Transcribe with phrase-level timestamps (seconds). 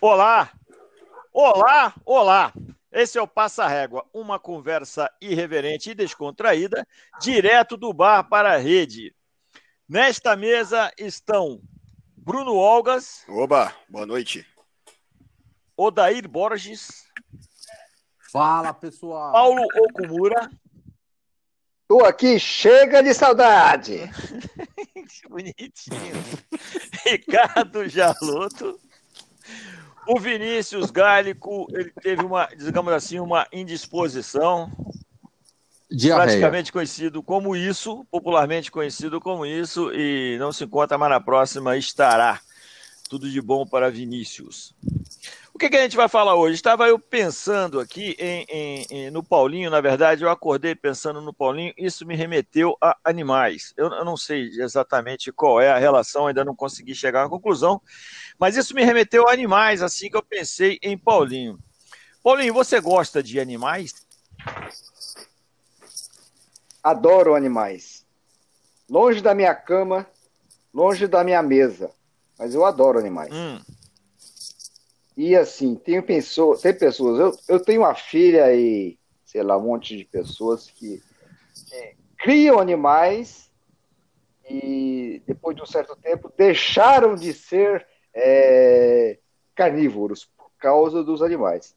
[0.00, 0.52] Olá!
[1.32, 1.92] Olá!
[2.04, 2.52] Olá!
[2.92, 6.86] Esse é o Passa Régua, uma conversa irreverente e descontraída,
[7.20, 9.12] direto do bar para a rede.
[9.88, 11.60] Nesta mesa estão
[12.16, 13.24] Bruno Olgas.
[13.28, 14.46] Oba, boa noite.
[15.76, 17.04] Odair Borges.
[18.30, 19.32] Fala, pessoal.
[19.32, 20.48] Paulo Okumura.
[21.88, 24.08] Tô aqui, chega de saudade.
[24.94, 26.14] que bonitinho.
[27.04, 28.78] Ricardo Jaloto.
[30.08, 34.72] O Vinícius Gálico, ele teve uma, digamos assim, uma indisposição.
[35.90, 36.28] Diarreia.
[36.28, 41.76] Praticamente conhecido como isso, popularmente conhecido como isso, e não se encontra, mas na próxima
[41.76, 42.40] estará.
[43.08, 44.74] Tudo de bom para Vinícius.
[45.58, 46.54] O que, que a gente vai falar hoje?
[46.54, 51.34] Estava eu pensando aqui em, em, em, no Paulinho, na verdade, eu acordei pensando no
[51.34, 53.74] Paulinho, isso me remeteu a animais.
[53.76, 57.82] Eu, eu não sei exatamente qual é a relação, ainda não consegui chegar à conclusão,
[58.38, 61.58] mas isso me remeteu a animais, assim que eu pensei em Paulinho.
[62.22, 64.06] Paulinho, você gosta de animais?
[66.84, 68.06] Adoro animais.
[68.88, 70.06] Longe da minha cama,
[70.72, 71.90] longe da minha mesa.
[72.38, 73.34] Mas eu adoro animais.
[73.34, 73.60] Hum.
[75.18, 77.18] E assim, tem, pessoa, tem pessoas.
[77.18, 81.02] Eu, eu tenho uma filha e, sei lá, um monte de pessoas que
[81.72, 83.50] é, criam animais
[84.48, 89.18] e depois de um certo tempo deixaram de ser é,
[89.56, 91.74] carnívoros por causa dos animais.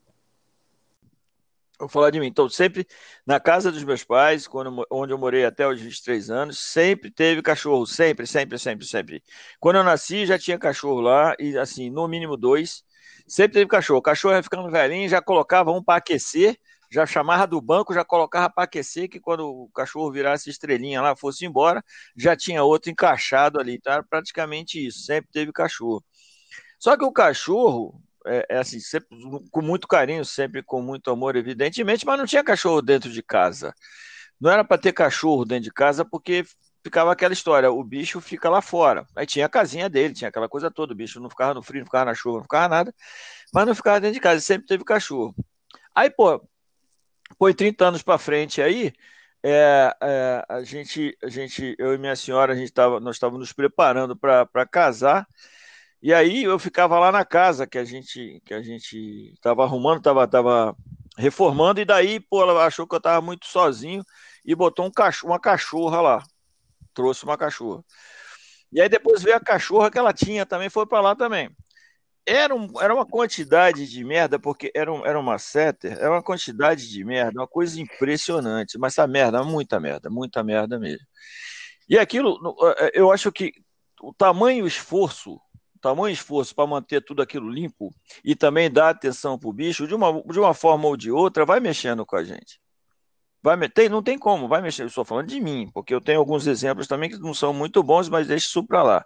[1.80, 2.28] Vou falar de mim.
[2.28, 2.86] Então, sempre
[3.25, 7.42] na casa dos meus pais, quando, onde eu morei até os 23 anos, sempre teve
[7.42, 7.88] cachorro.
[7.88, 9.23] Sempre, sempre, sempre, sempre.
[9.59, 12.84] Quando eu nasci, já tinha cachorro lá, e assim, no mínimo dois.
[13.32, 14.00] Sempre teve cachorro.
[14.00, 16.60] O cachorro ia ficando velhinho, já colocava um para aquecer,
[16.92, 21.16] já chamava do banco, já colocava para aquecer, que quando o cachorro virasse estrelinha lá,
[21.16, 21.82] fosse embora,
[22.14, 23.80] já tinha outro encaixado ali.
[23.80, 24.04] Tá?
[24.04, 25.06] Praticamente isso.
[25.06, 26.04] Sempre teve cachorro.
[26.78, 29.08] Só que o cachorro, é, é, assim, sempre,
[29.50, 33.74] com muito carinho, sempre com muito amor, evidentemente, mas não tinha cachorro dentro de casa.
[34.41, 36.44] Não era para ter cachorro dentro de casa, porque
[36.84, 39.06] ficava aquela história, o bicho fica lá fora.
[39.16, 41.81] Aí tinha a casinha dele, tinha aquela coisa toda, o bicho não ficava no frio,
[41.81, 42.96] não ficava na chuva, não ficava nada,
[43.53, 45.36] mas não ficava dentro de casa, sempre teve cachorro.
[45.96, 46.41] Aí, pô,
[47.38, 48.94] põe 30 anos para frente aí,
[49.44, 53.40] é, é, a gente, a gente, eu e minha senhora, a gente tava, nós estávamos
[53.40, 55.28] nos preparando para casar,
[56.02, 60.00] e aí eu ficava lá na casa que a gente que a gente estava arrumando,
[60.00, 60.75] estava tava
[61.18, 64.03] reformando, e daí, pô, ela achou que eu estava muito sozinho
[64.46, 66.24] e botou um cachorro, uma cachorra lá.
[66.94, 67.84] Trouxe uma cachorra.
[68.72, 71.50] E aí depois veio a cachorra que ela tinha também, foi para lá também.
[72.25, 76.24] Era, um, era uma quantidade de merda, porque era, um, era uma setter, era uma
[76.24, 78.78] quantidade de merda, uma coisa impressionante.
[78.78, 81.06] Mas essa merda, muita merda, muita merda mesmo.
[81.90, 82.40] E aquilo,
[82.94, 83.52] eu acho que
[84.02, 85.40] o tamanho o esforço
[85.81, 89.96] tamanho esforço para manter tudo aquilo limpo e também dar atenção para o bicho, de
[89.96, 92.62] uma, de uma forma ou de outra, vai mexendo com a gente.
[93.44, 94.84] Vai, tem, não tem como, vai mexer.
[94.84, 97.81] Eu estou falando de mim, porque eu tenho alguns exemplos também que não são muito
[97.81, 99.06] bons, mas deixa isso para lá.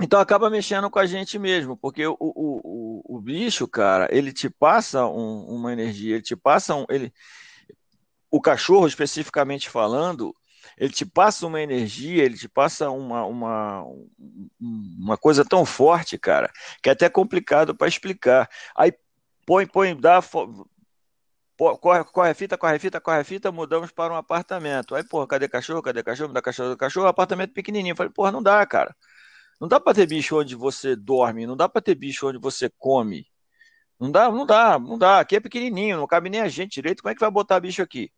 [0.00, 4.32] Então acaba mexendo com a gente mesmo, porque o, o, o, o bicho, cara, ele
[4.32, 6.86] te passa um, uma energia, ele te passa um.
[6.88, 7.12] Ele,
[8.30, 10.34] o cachorro, especificamente falando,
[10.78, 13.84] ele te passa uma energia, ele te passa uma, uma,
[14.58, 16.50] uma coisa tão forte, cara,
[16.82, 18.48] que é até complicado para explicar.
[18.74, 18.92] Aí
[19.46, 20.20] põe, põe, dá,
[21.80, 24.94] corre, corre a fita, corre a fita, corre a fita, mudamos para um apartamento.
[24.94, 25.82] Aí, porra, cadê cachorro?
[25.82, 26.32] Cadê cachorro?
[26.32, 27.96] Dá cachorro, cachorro, apartamento pequenininho.
[27.96, 28.94] Falei, porra, não dá, cara.
[29.60, 32.68] Não dá para ter bicho onde você dorme, não dá para ter bicho onde você
[32.78, 33.26] come.
[34.00, 35.20] Não dá, não dá, não dá.
[35.20, 37.02] Aqui é pequenininho, não cabe nem a gente direito.
[37.02, 38.10] Como é que vai botar bicho aqui?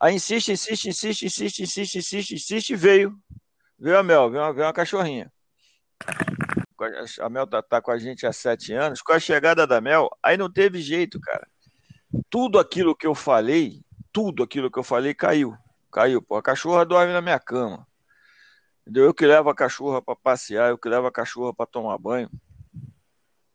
[0.00, 3.14] Aí insiste, insiste, insiste, insiste, insiste, insiste, insiste, veio.
[3.78, 5.30] Veio a Mel, veio uma, veio uma cachorrinha.
[7.20, 9.02] A Mel tá, tá, com a gente há sete anos.
[9.02, 11.46] Com a chegada da Mel, aí não teve jeito, cara.
[12.30, 13.82] Tudo aquilo que eu falei,
[14.12, 15.56] tudo aquilo que eu falei caiu.
[15.92, 16.36] Caiu, pô.
[16.36, 17.86] A cachorra dorme na minha cama.
[18.82, 19.04] Entendeu?
[19.04, 22.30] Eu que levo a cachorra para passear, eu que levo a cachorra para tomar banho.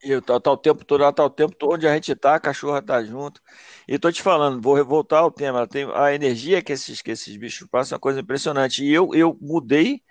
[0.04, 2.14] E eu, tá, tá, o tempo todo, ela tá o tempo todo onde a gente
[2.14, 3.42] tá, a cachorra tá junto.
[3.88, 5.60] E tô te falando, vou voltar ao tema.
[5.60, 8.84] Ela tem a energia que esses, que esses bichos passam é uma coisa impressionante.
[8.84, 10.04] E eu, eu mudei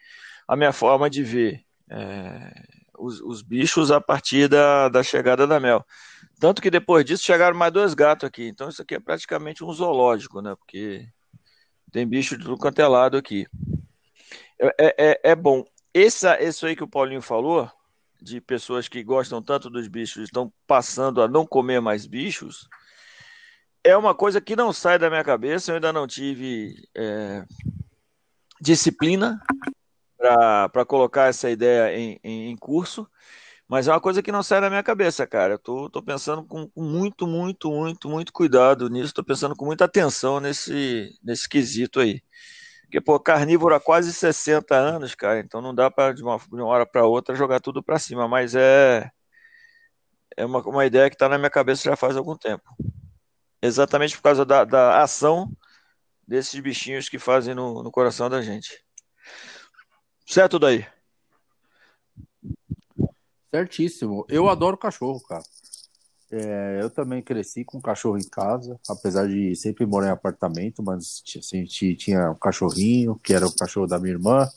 [0.48, 2.52] a minha forma de ver é,
[2.98, 5.84] os, os, bichos a partir da, da chegada da Mel.
[6.42, 8.48] Tanto que depois disso chegaram mais dois gatos aqui.
[8.48, 10.56] Então isso aqui é praticamente um zoológico, né?
[10.56, 11.06] Porque
[11.92, 13.46] tem bicho de tudo quanto é lado aqui.
[14.58, 15.64] É, é, é bom.
[15.94, 17.70] Essa, isso aí que o Paulinho falou,
[18.20, 22.68] de pessoas que gostam tanto dos bichos estão passando a não comer mais bichos,
[23.84, 25.70] é uma coisa que não sai da minha cabeça.
[25.70, 27.44] Eu ainda não tive é,
[28.60, 29.40] disciplina
[30.18, 33.08] para colocar essa ideia em, em, em curso,
[33.72, 35.54] Mas é uma coisa que não sai da minha cabeça, cara.
[35.54, 39.14] Eu tô, tô pensando com, muito, muito, muito, muito cuidado nisso.
[39.14, 42.22] Tô pensando com muita atenção nesse, nesse quesito aí.
[42.82, 45.40] Porque, pô, carnívoro há quase 60 anos, cara.
[45.40, 48.28] Então não dá para de uma, de uma hora para outra jogar tudo para cima.
[48.28, 49.10] Mas é,
[50.36, 52.76] é uma, uma ideia que está na minha cabeça já faz algum tempo.
[53.62, 55.50] Exatamente por causa da, da ação
[56.28, 58.84] desses bichinhos que fazem no, no coração da gente.
[60.26, 60.86] Certo daí?
[63.52, 64.24] Certíssimo.
[64.30, 65.42] Eu adoro cachorro, cara.
[66.30, 71.22] É, eu também cresci com cachorro em casa, apesar de sempre morar em apartamento, mas
[71.36, 74.48] assim, tinha um cachorrinho, que era o cachorro da minha irmã.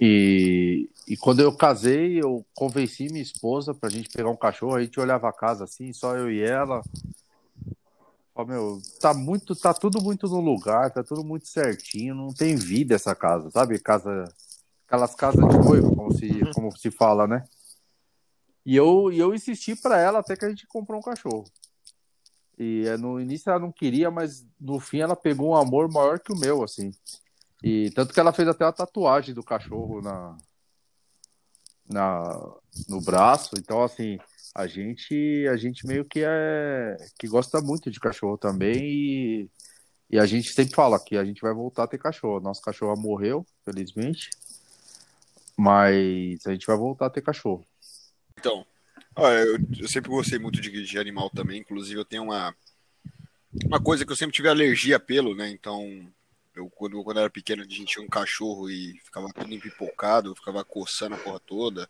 [0.00, 4.82] E, e quando eu casei, eu convenci minha esposa pra gente pegar um cachorro, a
[4.82, 6.80] gente olhava a casa assim, só eu e ela.
[8.32, 12.54] Ó, meu, tá muito, tá tudo muito no lugar, tá tudo muito certinho, não tem
[12.54, 13.80] vida essa casa, sabe?
[13.80, 14.32] Casa,
[14.86, 16.52] aquelas casas de noivo, como se, uhum.
[16.54, 17.44] como se fala, né?
[18.64, 21.44] E eu, e eu insisti para ela até que a gente comprou um cachorro.
[22.58, 26.20] E eh, no início ela não queria, mas no fim ela pegou um amor maior
[26.20, 26.92] que o meu, assim.
[27.62, 30.36] E tanto que ela fez até a tatuagem do cachorro na,
[31.88, 32.22] na
[32.88, 33.54] no braço.
[33.58, 34.18] Então, assim,
[34.54, 39.50] a gente a gente meio que é que gosta muito de cachorro também e,
[40.10, 42.40] e a gente sempre fala que a gente vai voltar a ter cachorro.
[42.40, 44.30] Nosso cachorro morreu, felizmente,
[45.56, 47.64] mas a gente vai voltar a ter cachorro.
[48.42, 48.66] Então,
[49.16, 51.60] eu, eu, sempre gostei muito de, de, animal também.
[51.60, 52.52] Inclusive, eu tenho uma
[53.64, 55.48] uma coisa que eu sempre tive alergia a pelo, né?
[55.48, 56.10] Então,
[56.56, 60.64] eu quando, quando era pequeno a gente tinha um cachorro e ficava tudo empipocado, ficava
[60.64, 61.88] coçando a porra toda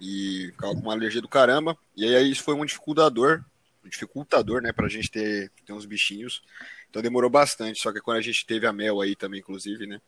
[0.00, 1.76] e ficava com uma alergia do caramba.
[1.94, 3.44] E aí isso foi um dificultador,
[3.84, 6.42] um dificultador, né, pra gente ter, ter uns bichinhos.
[6.88, 10.00] Então demorou bastante, só que quando a gente teve a Mel aí também, inclusive, né,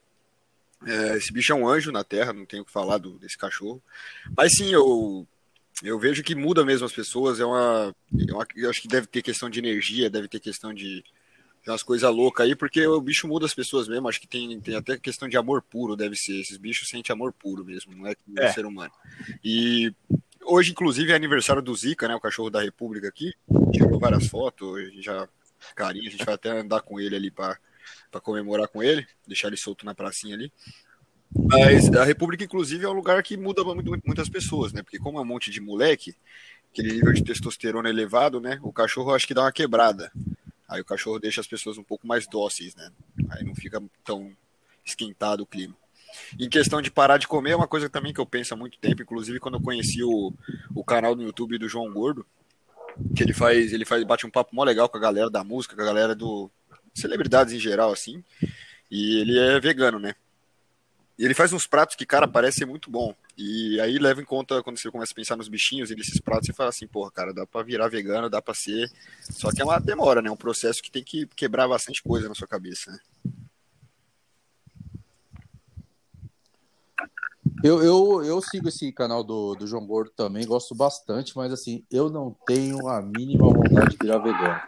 [0.86, 3.36] é, esse bicho é um anjo na Terra, não tenho o que falar do, desse
[3.36, 3.82] cachorro.
[4.36, 5.26] Mas sim, eu,
[5.82, 7.94] eu vejo que muda mesmo as pessoas, é uma,
[8.28, 11.04] é uma, eu acho que deve ter questão de energia, deve ter questão de,
[11.64, 14.08] tem umas coisas loucas aí, porque o bicho muda as pessoas mesmo.
[14.08, 16.40] Acho que tem, tem até questão de amor puro, deve ser.
[16.40, 18.52] Esses bichos sentem amor puro mesmo, não é que é.
[18.52, 18.92] ser humano.
[19.44, 19.94] E
[20.42, 22.16] hoje, inclusive, é aniversário do Zika, né?
[22.16, 23.32] O cachorro da República aqui.
[23.72, 25.28] Tirou várias fotos, já
[25.76, 27.56] carinho, a gente vai até andar com ele ali para
[28.20, 30.52] comemorar com ele, deixar ele solto na pracinha ali.
[31.34, 34.82] Mas a República, inclusive, é um lugar que muda muito, muitas pessoas, né?
[34.82, 36.14] Porque como é um monte de moleque,
[36.70, 38.58] aquele nível de testosterona elevado, né?
[38.62, 40.12] O cachorro acho que dá uma quebrada.
[40.68, 42.90] Aí o cachorro deixa as pessoas um pouco mais dóceis, né?
[43.30, 44.30] Aí não fica tão
[44.84, 45.74] esquentado o clima.
[46.38, 48.78] Em questão de parar de comer, é uma coisa também que eu penso há muito
[48.78, 50.32] tempo, inclusive quando eu conheci o,
[50.74, 52.26] o canal do YouTube do João Gordo,
[53.16, 55.74] que ele faz, ele faz, bate um papo mó legal com a galera da música,
[55.74, 56.50] com a galera do
[56.94, 58.22] celebridades em geral, assim.
[58.90, 60.14] E ele é vegano, né?
[61.22, 63.14] E ele faz uns pratos que, cara, parece ser muito bom.
[63.38, 66.48] E aí leva em conta, quando você começa a pensar nos bichinhos e nesses pratos,
[66.48, 68.90] você fala assim, porra, cara, dá pra virar vegano, dá pra ser.
[69.30, 70.28] Só que é uma demora, né?
[70.28, 72.98] Um processo que tem que quebrar bastante coisa na sua cabeça, né?
[77.62, 81.84] Eu, eu, eu sigo esse canal do, do João Gordo também, gosto bastante, mas assim,
[81.88, 84.60] eu não tenho a mínima vontade de virar vegano.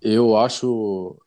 [0.00, 1.20] Eu acho,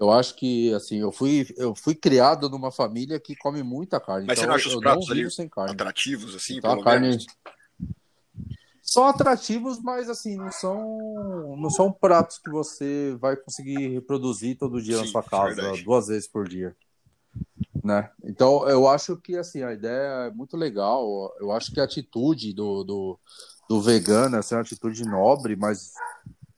[0.00, 4.26] eu acho que, assim, eu fui, eu fui criado numa família que come muita carne.
[4.26, 5.72] Mas então você não acha os pratos ali sem carne.
[5.72, 7.08] atrativos, assim, então, pelo carne...
[7.08, 7.26] menos?
[8.82, 14.82] São atrativos, mas, assim, não são, não são pratos que você vai conseguir reproduzir todo
[14.82, 15.84] dia Sim, na sua casa, verdade.
[15.84, 16.74] duas vezes por dia.
[17.84, 18.10] Né?
[18.24, 21.30] Então, eu acho que, assim, a ideia é muito legal.
[21.38, 23.20] Eu acho que a atitude do, do,
[23.68, 25.92] do vegano assim, é uma atitude nobre, mas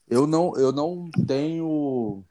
[0.09, 2.25] eu não, eu não tenho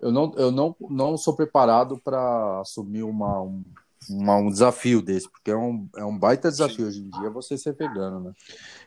[0.00, 3.64] eu não, eu não, não sou preparado para assumir uma, um,
[4.08, 7.56] uma, um desafio desse, porque é um, é um baita desafio hoje em dia você
[7.58, 8.32] ser vegano, né?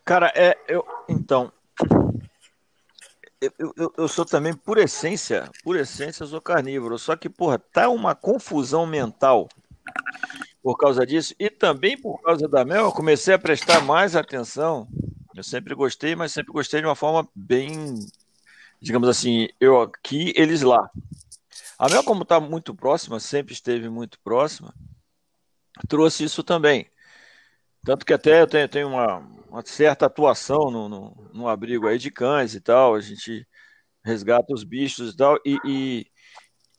[0.06, 1.52] Cara, é, eu, então,
[3.42, 7.00] eu, eu, eu, sou também, por essência, por essência, sou carnívoro.
[7.00, 9.50] Só que, porra, tá uma confusão mental
[10.62, 11.34] por causa disso.
[11.40, 14.88] E também por causa da mel, eu comecei a prestar mais atenção.
[15.36, 18.00] Eu sempre gostei, mas sempre gostei de uma forma bem
[18.82, 20.90] digamos assim, eu aqui, eles lá.
[21.78, 24.74] A Mel, como está muito próxima, sempre esteve muito próxima,
[25.88, 26.90] trouxe isso também.
[27.84, 29.18] Tanto que até eu tenho, tenho uma,
[29.50, 33.48] uma, certa atuação no, no, no, abrigo aí de cães e tal, a gente
[34.04, 35.58] resgata os bichos e tal, e,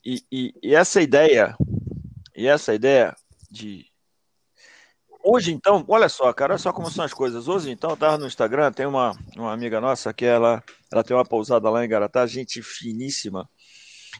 [0.05, 1.57] e, e, e essa ideia,
[2.37, 3.15] e essa ideia
[3.51, 3.93] de
[5.25, 7.47] Hoje, então, olha só, cara, olha só como são as coisas.
[7.47, 11.17] Hoje, então, eu tava no Instagram, tem uma, uma amiga nossa que ela, ela tem
[11.17, 13.49] uma pousada lá em Garatá, gente finíssima.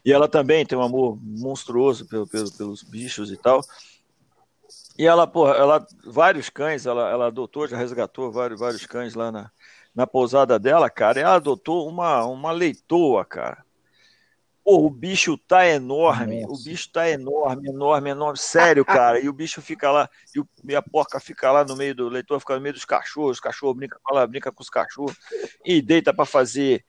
[0.03, 3.61] E ela também tem um amor monstruoso pelo, pelo, pelos bichos e tal.
[4.97, 9.31] E ela, porra, ela, vários cães, ela, ela adotou, já resgatou vários, vários cães lá
[9.31, 9.51] na,
[9.93, 11.19] na pousada dela, cara.
[11.19, 13.63] E ela adotou uma, uma leitoa, cara.
[14.63, 16.53] Porra, o bicho tá enorme, Nossa.
[16.53, 19.19] o bicho tá enorme, enorme, enorme, sério, cara.
[19.19, 22.07] E o bicho fica lá, e, o, e a porca fica lá no meio do
[22.07, 25.17] leitor, fica no meio dos cachorros, os cachorros brinca com ela, brinca com os cachorros
[25.65, 26.85] e deita para fazer,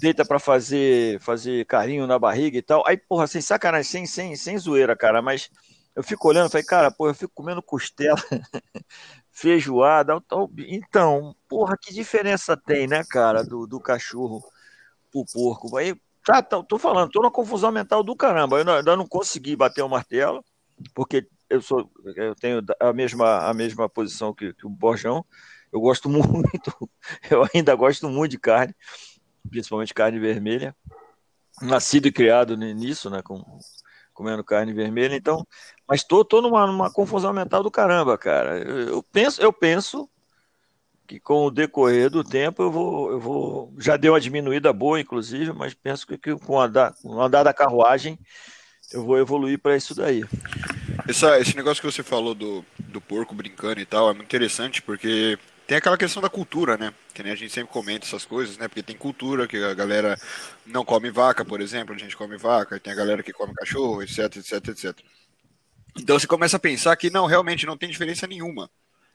[0.00, 2.82] deita para fazer, fazer carinho na barriga e tal.
[2.84, 5.48] Aí, porra, sem sacanagem, sem, sem, sem zoeira, cara, mas
[5.94, 8.18] eu fico olhando, falei, cara, porra, eu fico comendo costela,
[9.30, 10.20] feijoada,
[10.58, 14.42] então, porra, que diferença tem, né, cara, do, do cachorro
[15.12, 15.76] pro porco?
[15.76, 15.94] Aí
[16.24, 18.58] Tá, tô, tô falando, tô na confusão mental do caramba.
[18.58, 20.42] Eu ainda não consegui bater o martelo,
[20.94, 25.24] porque eu sou, eu tenho a mesma, a mesma posição que, que o Borjão.
[25.70, 26.90] Eu gosto muito,
[27.30, 28.74] eu ainda gosto muito de carne,
[29.50, 30.74] principalmente carne vermelha.
[31.62, 33.40] Nascido e criado nisso, né, com,
[34.12, 35.46] comendo carne vermelha, então,
[35.86, 38.58] mas tô, tô numa, numa confusão mental do caramba, cara.
[38.58, 40.10] Eu, eu penso, eu penso
[41.06, 43.74] que com o decorrer do tempo eu vou, eu vou.
[43.78, 47.22] Já deu uma diminuída boa, inclusive, mas penso que, que com, o andar, com o
[47.22, 48.18] andar da carruagem
[48.92, 50.24] eu vou evoluir para isso daí.
[51.08, 54.80] Essa, esse negócio que você falou do, do porco brincando e tal é muito interessante
[54.80, 56.92] porque tem aquela questão da cultura, né?
[57.12, 58.68] Que a gente sempre comenta essas coisas, né?
[58.68, 60.16] Porque tem cultura que a galera
[60.66, 64.02] não come vaca, por exemplo, a gente come vaca, tem a galera que come cachorro,
[64.02, 64.98] etc, etc, etc.
[65.98, 68.70] Então você começa a pensar que não, realmente não tem diferença nenhuma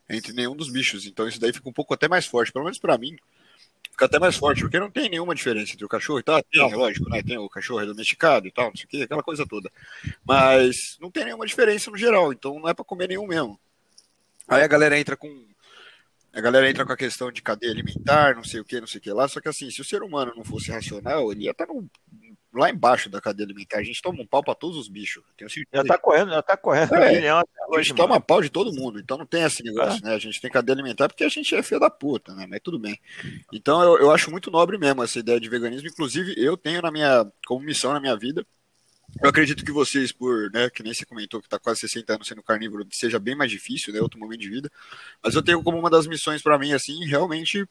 [0.10, 1.06] entre nenhum dos bichos.
[1.06, 3.16] Então isso daí fica um pouco até mais forte, pelo menos para mim.
[3.92, 6.42] Fica até mais forte, porque não tem nenhuma diferença entre o cachorro e tal.
[6.44, 7.22] Tem, lógico, né?
[7.22, 9.70] Tem o cachorro domesticado e tal, não sei o que, aquela coisa toda.
[10.25, 13.60] Mas não tem nenhuma diferença no geral, então não é para comer nenhum mesmo.
[14.48, 15.48] Aí a galera entra com.
[16.32, 19.00] A galera entra com a questão de cadeia alimentar, não sei o que, não sei
[19.00, 19.28] o que lá.
[19.28, 21.89] Só que assim, se o ser humano não fosse racional, ele ia estar tá no
[22.53, 23.77] lá embaixo da cadeia alimentar.
[23.77, 25.24] A gente toma um pau para todos os bichos.
[25.38, 25.50] Tenho.
[25.74, 26.94] Já tá correndo, já tá correndo.
[26.96, 27.44] É, a
[27.77, 30.10] gente toma pau de todo mundo, então não tem esse negócio, é.
[30.10, 30.15] né?
[30.15, 32.48] A gente tem cadeia alimentar porque a gente é filho da puta, né?
[32.50, 33.00] Mas tudo bem.
[33.53, 35.88] Então eu, eu acho muito nobre mesmo essa ideia de veganismo.
[35.88, 38.46] Inclusive, eu tenho na minha, como missão na minha vida,
[39.22, 42.27] eu acredito que vocês, por, né, que nem você comentou que está quase 60 anos
[42.27, 44.72] sendo carnívoro, seja bem mais difícil, né, outro momento de vida.
[45.24, 47.68] Mas eu tenho como uma das missões para mim, assim, realmente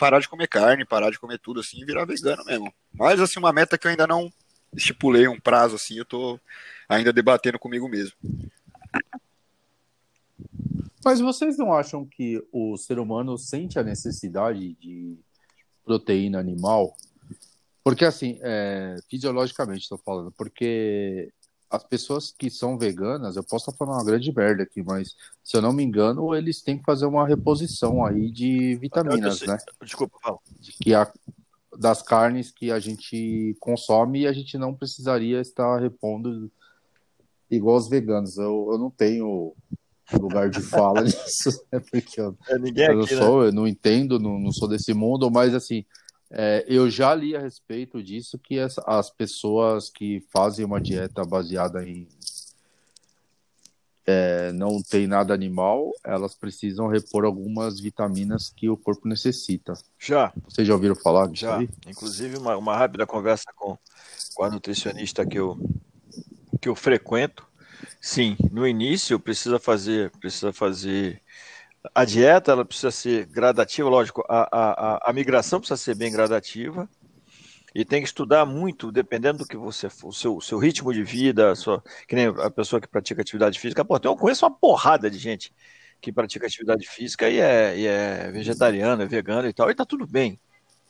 [0.00, 2.72] parar de comer carne, parar de comer tudo, assim, e virar vegano mesmo.
[2.90, 4.32] Mas, assim, uma meta que eu ainda não,
[4.74, 6.40] estipulei um prazo assim, eu tô
[6.88, 8.16] ainda debatendo comigo mesmo.
[11.04, 15.18] Mas vocês não acham que o ser humano sente a necessidade de
[15.84, 16.96] proteína animal?
[17.84, 21.30] Porque, assim, é, fisiologicamente estou falando, porque
[21.70, 25.56] as pessoas que são veganas, eu posso estar falando uma grande merda aqui, mas se
[25.56, 29.56] eu não me engano, eles têm que fazer uma reposição aí de vitaminas, né?
[29.80, 30.38] Desculpa, fala.
[30.82, 31.10] Que a,
[31.78, 36.50] das carnes que a gente consome e a gente não precisaria estar repondo
[37.48, 38.36] igual os veganos.
[38.36, 39.54] Eu, eu não tenho
[40.12, 41.80] lugar de fala nisso, né?
[41.90, 43.48] porque eu, é, eu não sou, né?
[43.48, 45.84] eu não entendo, não, não sou desse mundo, mas assim,
[46.30, 51.24] é, eu já li a respeito disso que essa, as pessoas que fazem uma dieta
[51.24, 52.06] baseada em
[54.06, 59.74] é, não tem nada animal, elas precisam repor algumas vitaminas que o corpo necessita.
[59.98, 60.32] Já.
[60.48, 61.58] Vocês já ouviram falar disso Já.
[61.58, 61.68] Aí?
[61.86, 63.78] Inclusive, uma, uma rápida conversa com,
[64.34, 65.58] com a nutricionista que eu,
[66.60, 67.46] que eu frequento.
[68.00, 71.22] Sim, no início precisa fazer, precisa fazer
[71.94, 76.88] a dieta, ela precisa ser gradativa, lógico, a, a, a migração precisa ser bem gradativa,
[77.74, 81.54] e tem que estudar muito, dependendo do que você o seu, seu ritmo de vida,
[81.54, 83.84] sua, que nem a pessoa que pratica atividade física.
[83.84, 85.52] Pô, eu conheço uma porrada de gente
[86.00, 89.84] que pratica atividade física e é, e é vegetariano, é vegano e tal, e tá
[89.84, 90.40] tudo bem.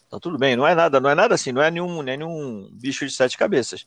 [0.09, 2.69] Tá tudo bem, não é nada, não é nada assim, não é nenhum, nem nenhum
[2.73, 3.87] bicho de sete cabeças.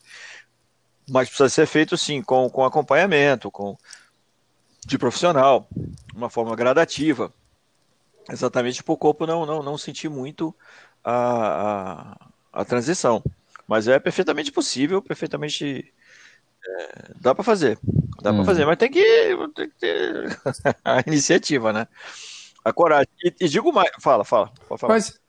[1.10, 3.76] Mas precisa ser feito sim, com, com acompanhamento, com
[4.86, 5.68] de profissional,
[6.16, 7.34] uma forma gradativa.
[8.30, 10.56] Exatamente para o corpo não, não, não sentir muito
[11.04, 13.24] a, a a transição.
[13.68, 15.92] Mas é perfeitamente possível, perfeitamente.
[16.66, 17.80] É, dá para fazer.
[18.22, 18.38] Dá hum.
[18.38, 20.40] para fazer, mas tem que, tem que ter
[20.86, 21.88] a iniciativa, né?
[22.64, 23.10] A coragem.
[23.24, 23.92] E, e digo mais.
[24.00, 24.52] Fala, fala.
[24.84, 25.20] Mas.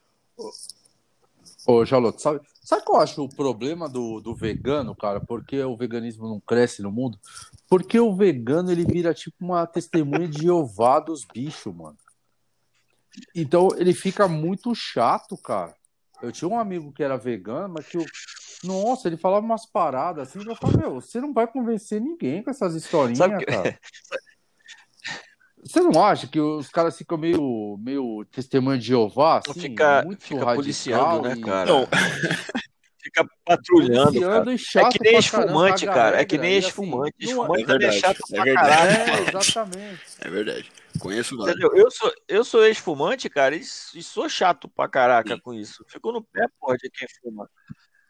[1.66, 5.18] Ô, Jaloto, sabe, sabe qual eu acho o problema do, do vegano, cara?
[5.18, 7.18] Porque o veganismo não cresce no mundo?
[7.68, 11.96] Porque o vegano ele vira tipo uma testemunha de Jeová dos bichos, mano.
[13.34, 15.74] Então ele fica muito chato, cara.
[16.22, 18.04] Eu tinha um amigo que era vegano, mas que eu...
[18.62, 22.50] Nossa, ele falava umas paradas assim, eu falava, meu, você não vai convencer ninguém com
[22.50, 23.44] essas historinhas, que...
[23.46, 23.78] cara.
[25.64, 30.22] Você não acha que os caras ficam meio, meio testemunho de Jeová, assim, fica, muito
[30.22, 31.66] fica policiando, né, cara?
[31.66, 31.88] Não.
[33.04, 34.50] fica patrulhando.
[34.50, 36.20] E chato é que nem esfumante, cara.
[36.20, 37.14] É que nem esfumante.
[37.20, 38.90] Assim, esfumante é, verdade, é chato é pra caralho.
[38.90, 40.00] É, exatamente.
[40.20, 40.72] É verdade.
[40.98, 41.52] Conheço lá.
[41.74, 45.40] Eu sou, eu sou ex-fumante, cara, e, e, sou chato pra caraca Sim.
[45.40, 45.84] com isso.
[45.88, 47.48] Fico no pé, porra, de quem fuma.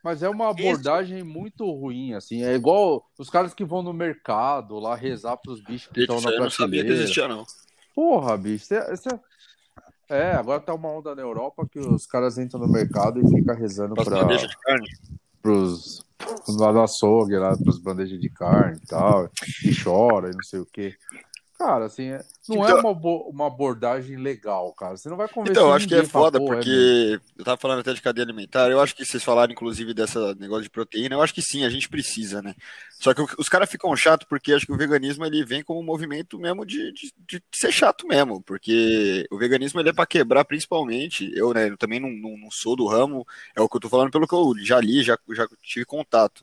[0.05, 1.27] Mas é uma abordagem isso.
[1.27, 2.45] muito ruim, assim.
[2.45, 6.23] É igual os caras que vão no mercado lá rezar pros bichos que estão na
[6.23, 6.43] prateleira.
[6.43, 7.47] Eu não sabia que existia, não.
[7.95, 8.67] Porra, bicho.
[8.67, 9.09] Você, você...
[10.11, 13.57] É, agora tá uma onda na Europa que os caras entram no mercado e ficam
[13.57, 14.05] rezando para
[14.37, 14.89] de carne.
[15.41, 16.05] pros
[16.49, 19.31] lá no açougue, lá pros bandejas de carne e tal,
[19.65, 20.95] e chora e não sei o quê.
[21.57, 22.91] Cara, assim, é, não é então, é uma,
[23.29, 24.97] uma abordagem legal, cara.
[24.97, 27.79] Você não vai conversar Então, eu acho que é foda, porque é eu tava falando
[27.79, 31.23] até de cadeia alimentar, eu acho que vocês falaram, inclusive, dessa negócio de proteína, eu
[31.23, 32.55] acho que sim, a gente precisa, né?
[32.99, 35.85] Só que os caras ficam chato porque acho que o veganismo ele vem como um
[35.85, 40.45] movimento mesmo de, de, de ser chato mesmo, porque o veganismo ele é para quebrar
[40.45, 43.81] principalmente, eu, né, eu também não, não, não, sou do ramo, é o que eu
[43.81, 46.43] tô falando pelo que eu já li, já, já tive contato.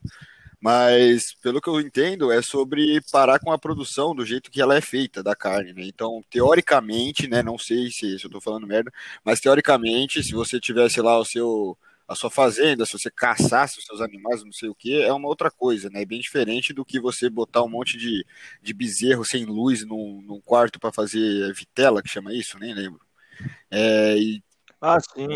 [0.61, 4.75] Mas, pelo que eu entendo, é sobre parar com a produção do jeito que ela
[4.75, 5.83] é feita da carne, né?
[5.85, 7.41] Então, teoricamente, né?
[7.41, 8.91] Não sei se, se eu tô falando merda,
[9.25, 11.77] mas teoricamente, se você tivesse lá o seu
[12.07, 15.29] a sua fazenda, se você caçasse os seus animais, não sei o que, é uma
[15.29, 16.01] outra coisa, né?
[16.01, 18.25] É bem diferente do que você botar um monte de,
[18.61, 22.99] de bezerro sem luz num, num quarto para fazer vitela, que chama isso, nem lembro.
[23.71, 24.43] É, e...
[24.81, 25.27] Ah, sim,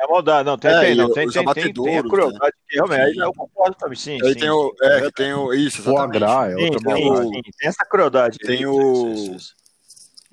[0.00, 2.50] é maldade, não, tem, é, tem, não, tem, tem, tem, tem a crueldade, né?
[2.68, 4.18] que realmente, eu concordo também, sim.
[4.22, 6.22] Aí sim, tem o, é, que tem o, isso, exatamente.
[6.22, 8.38] O agrá, é outra sim, tem, tem essa crueldade.
[8.38, 9.36] Tem o,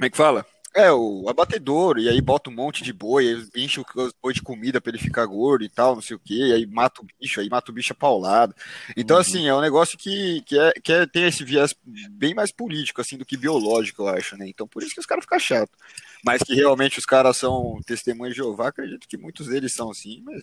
[0.01, 0.46] como é que fala?
[0.74, 3.86] É, o abatedouro, e aí bota um monte de boi, enche o
[4.22, 7.01] boi de comida para ele ficar gordo e tal, não sei o que, aí mata
[7.01, 8.56] o bicho, aí mata o bicho a paulada.
[8.96, 9.22] Então, uhum.
[9.22, 11.75] assim, é um negócio que, que, é, que é, tem esse viés
[12.12, 14.48] bem mais político, assim, do que biológico, eu acho, né?
[14.48, 15.78] Então, por isso que os caras ficam chatos.
[16.24, 20.22] Mas que realmente os caras são testemunhas de Jeová, acredito que muitos deles são, sim,
[20.24, 20.42] mas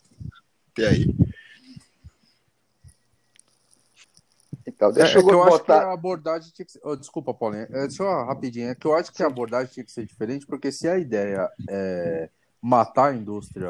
[0.73, 1.06] até aí.
[4.78, 5.49] Então, deixa é, eu, é eu botar...
[5.49, 6.80] acho que a abordagem tinha que ser...
[6.85, 8.68] oh, desculpa, Paulinho, é, só rapidinho.
[8.68, 11.50] É que eu acho que a abordagem tinha que ser diferente, porque se a ideia
[11.68, 12.31] é
[12.62, 13.68] matar a indústria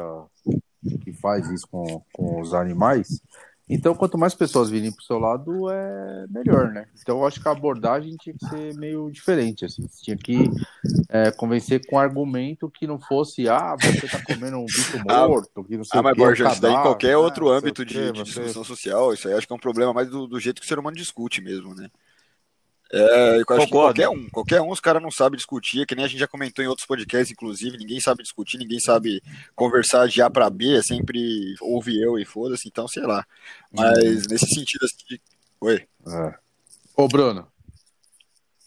[1.03, 3.23] que faz isso com, com os animais,
[3.69, 6.87] então, quanto mais pessoas virem para o seu lado, é melhor, né?
[6.99, 9.87] Então, eu acho que a abordagem tinha que ser meio diferente, assim.
[9.87, 10.49] Você tinha que
[11.07, 15.63] é, convencer com argumento que não fosse, ah, você está comendo um bicho ah, morto,
[15.63, 17.17] que não sei ah, o mas, que, Borja, isso daí em qualquer né?
[17.17, 20.25] outro âmbito de, de, discussão social, isso aí acho que é um problema mais do,
[20.25, 21.91] do jeito que o ser humano discute mesmo, né?
[22.91, 26.05] É, eu acho que qualquer um, qualquer um, os caras não sabem discutir, que nem
[26.05, 29.21] a gente já comentou em outros podcasts, inclusive, ninguém sabe discutir, ninguém sabe
[29.55, 33.23] conversar de A para B, é sempre ouve eu e foda-se, então sei lá.
[33.71, 35.19] Mas nesse sentido assim.
[35.61, 35.85] Oi.
[36.07, 36.35] É.
[36.95, 37.47] Ô, Bruno.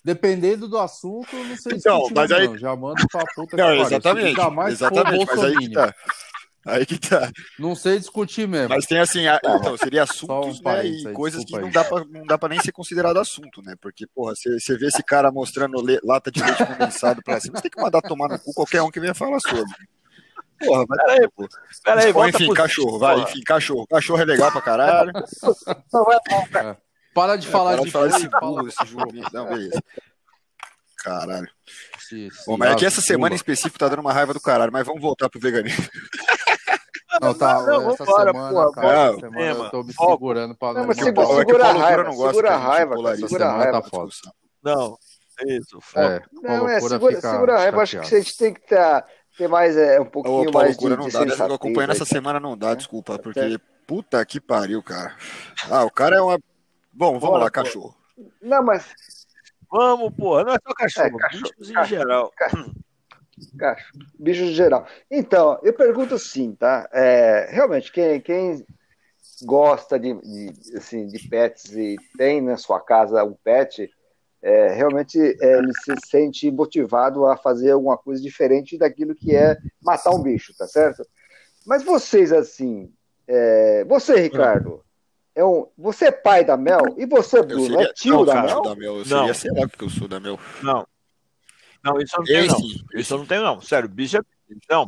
[0.05, 2.47] Dependendo do assunto, não sei então, mas aí...
[2.47, 2.59] não.
[2.59, 5.95] Já manda pra puta não, exatamente, exatamente, mas aí que tá.
[6.65, 7.31] Aí que tá.
[7.59, 8.69] Não sei discutir mesmo.
[8.69, 12.05] Mas tem assim, a, então, seria assuntos um né, e coisas que não dá, pra,
[12.05, 13.75] não dá pra nem ser considerado assunto, né?
[13.81, 17.63] Porque, porra, você vê esse cara mostrando le, lata de leite condensado pra cima, você
[17.63, 19.75] tem que mandar tomar no cu qualquer um que venha falar sobre.
[20.65, 21.49] Porra, mas peraí, pô.
[21.83, 23.87] Peraí, Ou, enfim, cachorro, vai, enfim, cachorro.
[23.89, 25.13] Cachorro é legal pra caralho.
[26.55, 26.77] É.
[27.13, 29.13] Para de falar de, de falar desse burro, esse jogo.
[29.33, 29.83] Não, beleza.
[31.03, 31.49] Caralho.
[32.47, 34.87] Bom, mas é que essa semana em específico tá dando uma raiva do caralho, mas
[34.87, 35.85] vamos voltar pro veganismo.
[37.23, 40.73] Não, tá, não, essa embora, semana, pô, cara, essa semana eu tô me segurando pra
[40.73, 40.87] não...
[40.87, 43.83] Não, segura, segura a raiva, não segura a raiva, cara, segura a raiva.
[43.83, 44.13] Tá foda.
[44.65, 44.99] Não,
[45.39, 48.61] é isso, é, não, é, segura, segura a raiva, acho que a gente tem que
[48.63, 49.05] ter,
[49.39, 51.55] ter mais, é, um pouquinho Ô, mais de, não de dá, né?
[51.55, 53.57] acompanhando essa semana não dá, desculpa, porque
[53.87, 55.15] puta que pariu, cara.
[55.71, 56.41] Ah, o cara é uma...
[56.93, 57.95] Bom, vamos Bora, lá, cachorro.
[58.41, 58.85] Não, mas...
[59.71, 62.33] Vamos, porra, não é só cachorro, é, cachorro bichos em geral.
[62.37, 62.73] Cachorro.
[63.59, 64.87] Cacho, bicho de geral.
[65.11, 66.89] Então, eu pergunto assim, tá?
[66.93, 68.65] É, realmente, quem, quem
[69.43, 73.91] gosta de, de, assim, de pets e tem na sua casa um pet,
[74.43, 79.57] é, realmente é, ele se sente motivado a fazer alguma coisa diferente daquilo que é
[79.81, 81.07] matar um bicho, tá certo?
[81.65, 82.93] Mas vocês, assim,
[83.27, 84.85] é, você, Ricardo,
[85.35, 88.43] é um, você é pai da Mel e você, Bruno, seria, é tio não, da,
[88.43, 88.63] Mel?
[88.63, 88.97] da Mel?
[88.97, 89.35] Eu seria, não.
[89.35, 90.39] sei lá, porque eu sou da Mel.
[90.63, 90.87] Não,
[91.85, 92.61] não, isso eu não tenho, não.
[92.95, 93.61] Isso eu não tenho, não.
[93.61, 94.21] Sério, bicho é.
[94.71, 94.87] Não.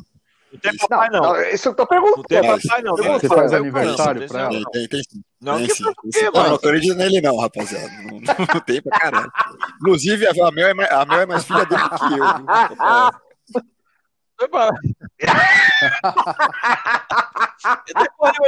[0.52, 1.20] Não tem papai, não.
[1.20, 1.40] não.
[1.42, 2.18] Isso eu tô perguntando.
[2.18, 2.96] Não tem papai, não.
[2.96, 4.62] Você faz aniversário pra ela?
[4.72, 5.22] Tem, tem, sim.
[5.40, 5.82] Não, tem, sim.
[5.82, 5.92] Não,
[6.32, 7.88] não, não tô acreditando nele, não, rapaziada.
[8.04, 9.32] Não, não, tem pra caralho.
[9.80, 12.46] Inclusive, a Mel, é mais, a Mel é mais filha dele que eu, viu?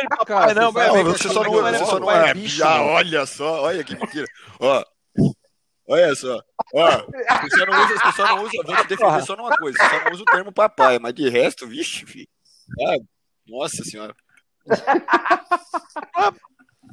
[0.09, 2.33] Papai, não, não, você só não, você só não é.
[2.63, 4.27] Ah, olha só, olha que mentira.
[4.61, 4.85] Ó,
[5.89, 6.43] Olha só.
[6.75, 6.91] Ó,
[7.43, 10.05] você não usa, você só não usa, vou te defender só numa coisa, você só
[10.05, 12.29] não usa o termo papai, mas de resto, vixe, filho.
[12.89, 12.97] Ah,
[13.47, 14.15] nossa senhora.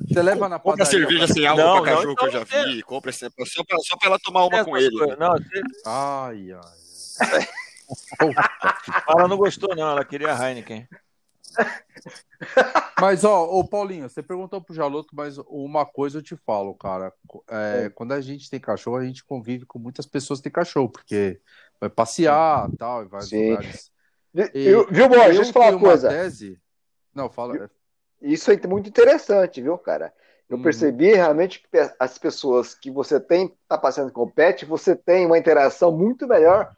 [0.08, 2.66] Você leva na Compra cerveja sem álcool não, pra cachorro não, que eu já então
[2.66, 2.84] vi.
[2.84, 4.96] Compra só pra, só pra ela tomar uma com ele.
[5.08, 5.16] Né?
[5.20, 5.62] Não, você...
[5.86, 7.48] Ai, ai.
[9.08, 9.92] ela não gostou, não.
[9.92, 10.88] Ela queria Heineken.
[13.00, 17.14] Mas, ó, ô Paulinho, você perguntou pro Jaloto, mas uma coisa eu te falo, cara.
[17.50, 20.90] É, quando a gente tem cachorro, a gente convive com muitas pessoas que têm cachorro,
[20.90, 21.40] porque
[21.80, 23.92] vai passear e tal, e vai lugares.
[24.34, 25.34] E, viu, Boy?
[25.34, 26.10] Deixa eu falar uma coisa.
[26.10, 26.60] Tese...
[27.14, 27.70] Não, fala.
[28.22, 30.14] Isso é muito interessante, viu, cara?
[30.50, 30.64] Eu uhum.
[30.64, 35.26] percebi realmente que as pessoas que você tem, tá passando com o pet, você tem
[35.26, 36.76] uma interação muito melhor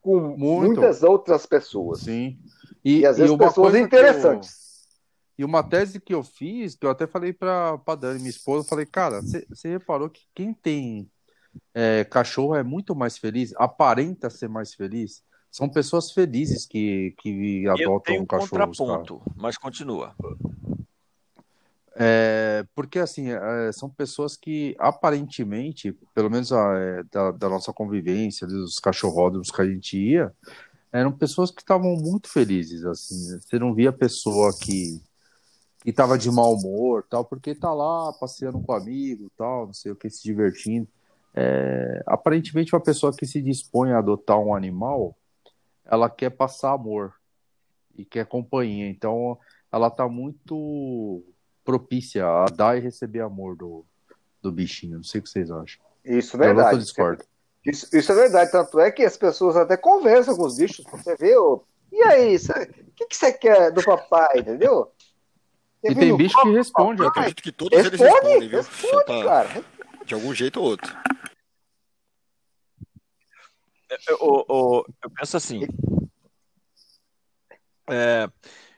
[0.00, 0.76] com muito.
[0.76, 2.00] muitas outras pessoas.
[2.00, 2.38] Sim.
[2.84, 4.50] E, e às vezes e pessoas interessantes.
[4.52, 4.68] Eu,
[5.38, 8.64] e uma tese que eu fiz, que eu até falei para a Dani, minha esposa,
[8.64, 11.08] eu falei, cara, você reparou que quem tem
[11.74, 15.22] é, cachorro é muito mais feliz, aparenta ser mais feliz.
[15.50, 18.50] São pessoas felizes que, que adotam um cachorro.
[18.50, 19.36] contraponto, cara.
[19.36, 20.14] mas continua.
[22.00, 27.72] É, porque assim é, são pessoas que aparentemente, pelo menos a, é, da, da, nossa
[27.72, 30.32] convivência, dos cachorródromos que a gente ia,
[30.92, 33.30] eram pessoas que estavam muito felizes, assim.
[33.30, 33.38] Né?
[33.40, 35.00] Você não via pessoa que
[35.80, 39.92] que estava de mau humor, tal, porque tá lá passeando com amigo, tal, não sei
[39.92, 40.88] o que, se divertindo.
[41.34, 45.16] É, aparentemente, uma pessoa que se dispõe a adotar um animal,
[45.84, 47.14] ela quer passar amor
[47.96, 48.88] e quer companhia.
[48.88, 49.38] Então,
[49.70, 51.24] ela tá muito
[51.64, 53.84] propícia a dar e receber amor do,
[54.42, 54.96] do bichinho.
[54.96, 55.80] Não sei o que vocês acham.
[56.04, 56.78] Isso é verdade.
[56.78, 57.24] discordo.
[57.64, 61.16] Isso, isso é verdade, tanto é que as pessoas até conversam com os bichos, você
[61.16, 64.92] vê, ô, e aí, o que, que você quer do papai, entendeu?
[65.82, 68.58] Você e tem bicho que responde, eu acredito que todos responde, eles respondem, viu?
[68.58, 69.24] Responde, pra...
[69.24, 69.64] cara.
[70.04, 70.96] De algum jeito ou outro.
[73.90, 75.66] Eu, eu, eu, eu penso assim.
[77.88, 78.28] É,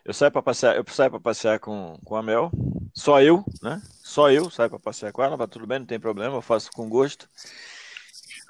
[0.05, 2.51] eu saio para passear, eu saio para passear com, com a Mel,
[2.95, 3.83] só eu, né?
[4.03, 6.71] Só eu saio para passear com ela, mas tudo bem, não tem problema, eu faço
[6.73, 7.29] com gosto.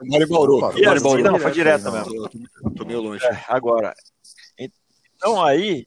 [0.01, 0.59] Eu moro em Bauru.
[0.79, 1.23] Eu Bauru.
[1.23, 2.29] Não, foi direto mesmo.
[2.65, 3.25] Eu tô meio longe.
[3.25, 3.95] É, agora,
[5.21, 5.87] então aí,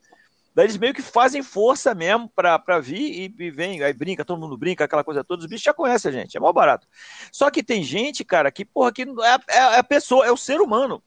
[0.53, 4.23] Daí eles meio que fazem força mesmo pra, pra vir e, e vem, aí brinca,
[4.23, 5.41] todo mundo brinca, aquela coisa toda.
[5.41, 6.87] Os bichos já conhecem a gente, é mó barato.
[7.31, 10.37] Só que tem gente, cara, que, porra, que é, é, é a pessoa, é o
[10.37, 11.01] ser humano.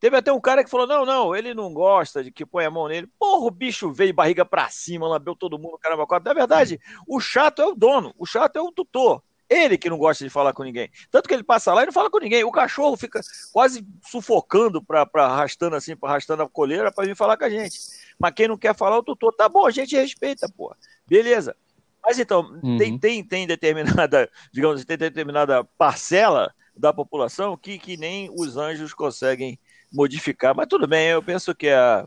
[0.00, 2.70] Teve até um cara que falou: não, não, ele não gosta de que põe a
[2.70, 3.06] mão nele.
[3.18, 6.26] Porra, o bicho veio barriga pra cima, lambeu todo mundo, caramba, quatro.
[6.26, 9.22] Na verdade, o chato é o dono, o chato é o tutor.
[9.48, 10.88] Ele que não gosta de falar com ninguém.
[11.10, 12.44] Tanto que ele passa lá e não fala com ninguém.
[12.44, 13.20] O cachorro fica
[13.52, 17.50] quase sufocando, pra, pra arrastando assim, pra, arrastando a coleira para vir falar com a
[17.50, 17.78] gente.
[18.16, 20.76] Mas quem não quer falar, o tutor, tá bom, a gente respeita, porra.
[21.04, 21.56] Beleza.
[22.02, 22.78] Mas então, uhum.
[22.78, 28.56] tem, tem, tem determinada, digamos, assim, tem determinada parcela da população que, que nem os
[28.56, 29.58] anjos conseguem
[29.92, 32.04] modificar, mas tudo bem, eu penso que é,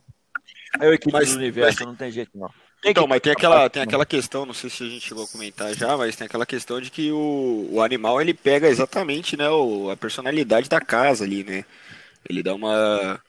[0.80, 1.88] é o equilíbrio mas, do universo, mas...
[1.88, 2.50] não tem jeito não.
[2.82, 3.10] Tem então, que...
[3.10, 5.96] mas tem aquela, tem aquela questão, não sei se a gente chegou a comentar já,
[5.96, 9.96] mas tem aquela questão de que o, o animal ele pega exatamente né, o, a
[9.96, 11.64] personalidade da casa ali, né?
[12.30, 13.22] Ele dá uma,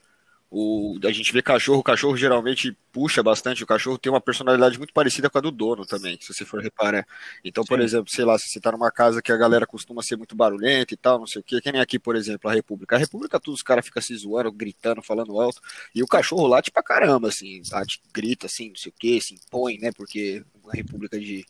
[0.57, 4.77] o, a gente vê cachorro, o cachorro geralmente puxa bastante, o cachorro tem uma personalidade
[4.77, 7.05] muito parecida com a do dono também, se você for reparar.
[7.43, 7.67] Então, Sim.
[7.67, 10.33] por exemplo, sei lá, se você tá numa casa que a galera costuma ser muito
[10.33, 12.95] barulhenta e tal, não sei o que, que nem aqui, por exemplo, a República.
[12.95, 15.59] A República, todos os caras ficam se zoando, gritando, falando alto,
[15.93, 19.33] e o cachorro late pra caramba, assim, late, grita, assim, não sei o que, se
[19.33, 21.45] impõe, né, porque a República de,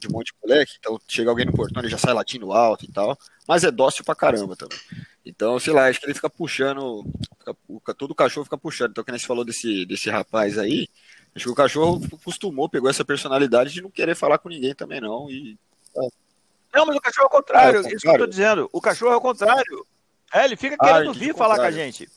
[0.00, 2.84] de um monte de moleque, então chega alguém no portão, ele já sai latindo alto
[2.84, 4.76] e tal, mas é dócil pra caramba também.
[5.30, 7.04] Então, sei lá, acho que ele fica puxando,
[7.38, 8.90] fica, todo cachorro fica puxando.
[8.90, 10.88] Então, quando você falou desse, desse rapaz aí,
[11.34, 15.00] acho que o cachorro acostumou, pegou essa personalidade de não querer falar com ninguém também,
[15.00, 15.30] não.
[15.30, 15.56] E...
[16.74, 18.68] Não, mas o cachorro é o contrário, ah, é isso que eu tô dizendo.
[18.72, 19.86] O cachorro é o contrário.
[20.32, 22.08] É, ele fica querendo ah, vir falar com a gente.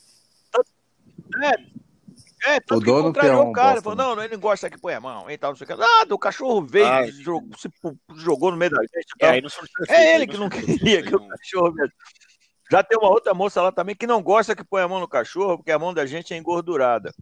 [1.42, 3.80] É, é tanto o dono que contrariou o cara.
[3.80, 5.82] Falou, não, ele não gosta que põe a mão e tal, não sei o que.
[5.82, 7.68] Ah, o cachorro veio, ah, jogou, se
[8.16, 9.06] jogou no meio da gente.
[9.20, 11.92] É, é ele que não queria que o cachorro mesmo.
[12.70, 15.08] Já tem uma outra moça lá também que não gosta que põe a mão no
[15.08, 17.14] cachorro, porque a mão da gente é engordurada.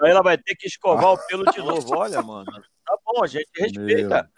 [0.00, 1.96] Aí ela vai ter que escovar o pelo de novo.
[1.96, 2.50] Olha, mano.
[2.84, 4.28] Tá bom, a gente respeita.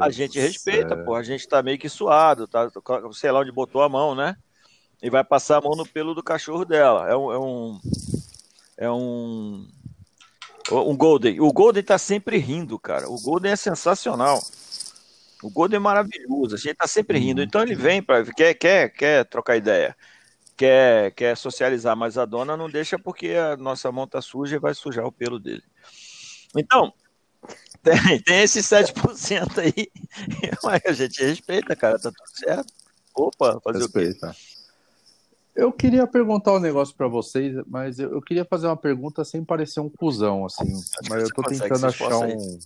[0.00, 1.14] A gente respeita, pô.
[1.14, 2.70] A gente tá meio que suado, tá?
[3.12, 4.36] Sei lá onde botou a mão, né?
[5.02, 7.08] E vai passar a mão no pelo do cachorro dela.
[7.08, 7.32] É um.
[7.32, 7.80] É um,
[8.78, 9.68] é um,
[10.70, 11.40] um Golden.
[11.40, 13.08] O Golden tá sempre rindo, cara.
[13.10, 14.40] O Golden é sensacional.
[15.42, 17.40] O Golden é maravilhoso, a gente tá sempre rindo.
[17.40, 17.46] Uhum.
[17.46, 19.96] Então ele vem para quer, quer, quer trocar ideia,
[20.56, 24.60] quer, quer socializar, mas a dona não deixa porque a nossa mão tá suja e
[24.60, 25.64] vai sujar o pelo dele.
[26.56, 26.92] Então,
[27.82, 29.88] tem, tem esses 7% aí,
[30.62, 32.72] mas a gente respeita, cara, tá tudo certo.
[33.14, 34.30] Opa, fazer Respeita.
[34.30, 34.52] o quê?
[35.54, 39.44] Eu queria perguntar um negócio para vocês, mas eu, eu, queria fazer uma pergunta sem
[39.44, 40.72] parecer um cuzão, assim.
[41.10, 42.58] Mas eu tô tentando achar um,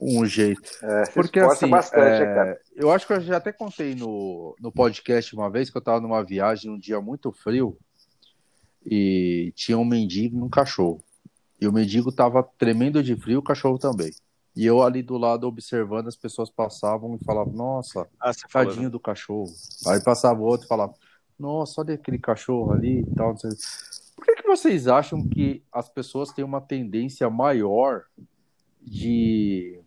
[0.00, 0.70] um jeito.
[0.82, 5.34] É, Porque assim, bastante, é, eu acho que eu já até contei no, no podcast
[5.34, 7.76] uma vez que eu estava numa viagem um dia muito frio
[8.84, 11.02] e tinha um mendigo e um cachorro.
[11.60, 14.12] E o mendigo estava tremendo de frio, o cachorro também.
[14.54, 18.76] E eu ali do lado observando, as pessoas passavam e falavam, nossa, ah, tadinho falou,
[18.82, 18.88] né?
[18.88, 19.52] do cachorro.
[19.86, 20.94] Aí passava outro e falava,
[21.38, 23.34] nossa, olha aquele cachorro ali e tal.
[23.34, 28.04] Por que, que vocês acham que as pessoas têm uma tendência maior
[28.80, 29.78] de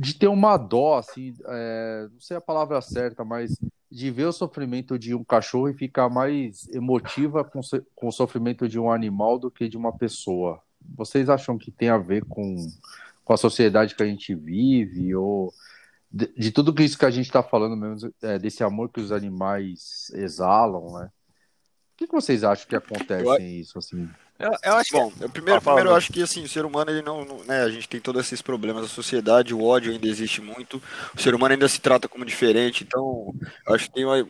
[0.00, 3.60] de ter uma dó, assim, é, não sei a palavra certa, mas
[3.92, 7.60] de ver o sofrimento de um cachorro e ficar mais emotiva com,
[7.94, 10.58] com o sofrimento de um animal do que de uma pessoa.
[10.96, 12.56] Vocês acham que tem a ver com,
[13.22, 15.52] com a sociedade que a gente vive ou
[16.10, 19.12] de, de tudo isso que a gente está falando mesmo, é, desse amor que os
[19.12, 21.10] animais exalam, né?
[21.92, 23.38] O que, que vocês acham que acontece eu...
[23.38, 24.08] isso, assim?
[24.40, 25.24] Eu, eu acho Bom, que...
[25.24, 27.68] eu primeiro, primeiro eu acho que assim, o ser humano, ele não, não, né, a
[27.68, 30.82] gente tem todos esses problemas da sociedade, o ódio ainda existe muito,
[31.14, 33.34] o ser humano ainda se trata como diferente, então
[33.66, 34.26] eu acho que tem uma,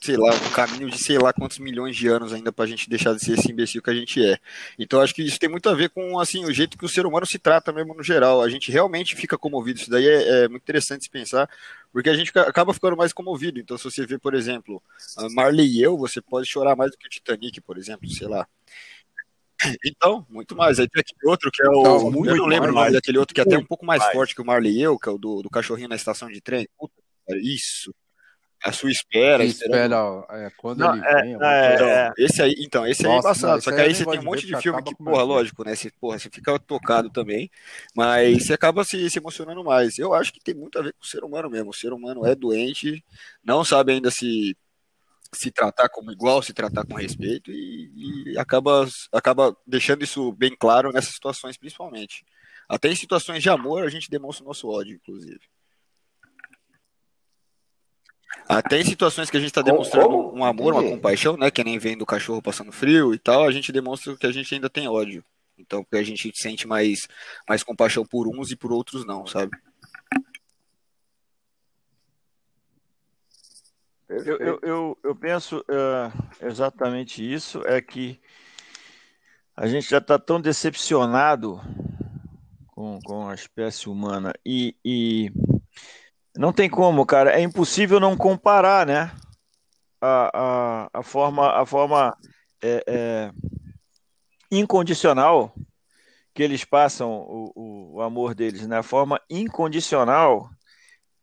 [0.00, 2.90] sei lá, um caminho de sei lá quantos milhões de anos ainda para a gente
[2.90, 4.38] deixar de ser esse imbecil que a gente é.
[4.78, 7.06] Então acho que isso tem muito a ver com assim o jeito que o ser
[7.06, 8.42] humano se trata mesmo no geral.
[8.42, 9.80] A gente realmente fica comovido.
[9.80, 11.48] Isso daí é, é muito interessante se pensar,
[11.92, 13.58] porque a gente acaba ficando mais comovido.
[13.58, 14.82] Então se você vê, por exemplo,
[15.30, 18.46] Marley e eu, você pode chorar mais do que o Titanic, por exemplo, sei lá.
[19.84, 20.78] Então, muito mais.
[20.78, 22.10] Aí tem aquele outro que é o.
[22.10, 24.00] Não, eu não lembro mais, o nome daquele outro que é até um pouco mais,
[24.00, 24.12] mais.
[24.12, 26.40] forte que o Marley e eu, que é o do, do cachorrinho na estação de
[26.40, 26.68] trem.
[26.78, 26.94] Puta,
[27.42, 27.92] isso.
[28.64, 29.44] A sua espera.
[29.44, 31.32] espera é, quando não, ele é, vem.
[31.34, 32.12] É, então, é.
[32.16, 33.62] esse aí, então, esse Nossa, aí é embaçado.
[33.62, 35.74] Só que aí você tem um monte de filme que, porra, lógico, né?
[35.74, 37.50] Você, porra, você fica tocado também,
[37.94, 39.98] mas você acaba se, se emocionando mais.
[39.98, 41.68] Eu acho que tem muito a ver com o ser humano mesmo.
[41.68, 43.04] O ser humano é doente,
[43.44, 44.56] não sabe ainda se
[45.34, 50.56] se tratar como igual, se tratar com respeito e, e, acaba, acaba deixando isso bem
[50.58, 52.24] claro nessas situações, principalmente.
[52.68, 55.40] Até em situações de amor a gente demonstra o nosso ódio, inclusive.
[58.48, 60.36] Até em situações que a gente está demonstrando como?
[60.36, 61.50] um amor, uma compaixão, né?
[61.50, 64.54] Que nem vem do cachorro passando frio e tal, a gente demonstra que a gente
[64.54, 65.24] ainda tem ódio.
[65.56, 67.06] Então, porque a gente sente mais,
[67.48, 69.56] mais compaixão por uns e por outros não, sabe?
[74.08, 78.20] Eu, eu, eu, eu, penso uh, exatamente isso, é que
[79.56, 81.58] a gente já está tão decepcionado
[82.66, 85.32] com, com a espécie humana e, e,
[86.36, 89.10] não tem como, cara, é impossível não comparar, né?
[90.00, 92.14] A, a, a forma, a forma
[92.62, 93.30] é, é,
[94.50, 95.54] incondicional
[96.34, 98.78] que eles passam o, o, o amor deles, né?
[98.78, 100.50] A forma incondicional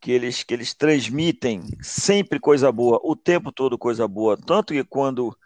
[0.02, 4.36] que eles, que eles transmitem sempre coisa boa, o tempo todo coisa boa.
[4.36, 5.38] Tanto que quando,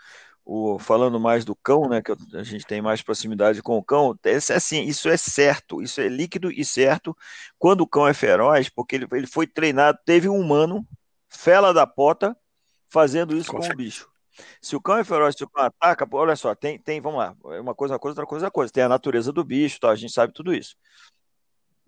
[0.45, 4.17] o, falando mais do cão, né, que a gente tem mais proximidade com o cão,
[4.23, 7.15] é assim, isso é certo, isso é líquido e certo
[7.59, 10.87] quando o cão é feroz, porque ele, ele foi treinado, teve um humano,
[11.27, 12.35] fela da pota,
[12.87, 14.09] fazendo isso com, com o bicho.
[14.61, 17.35] Se o cão é feroz, se o cão ataca, olha só, tem, tem, vamos lá,
[17.53, 18.71] é uma coisa, uma coisa, outra coisa, outra coisa.
[18.71, 20.77] Tem a natureza do bicho, tá, a gente sabe tudo isso.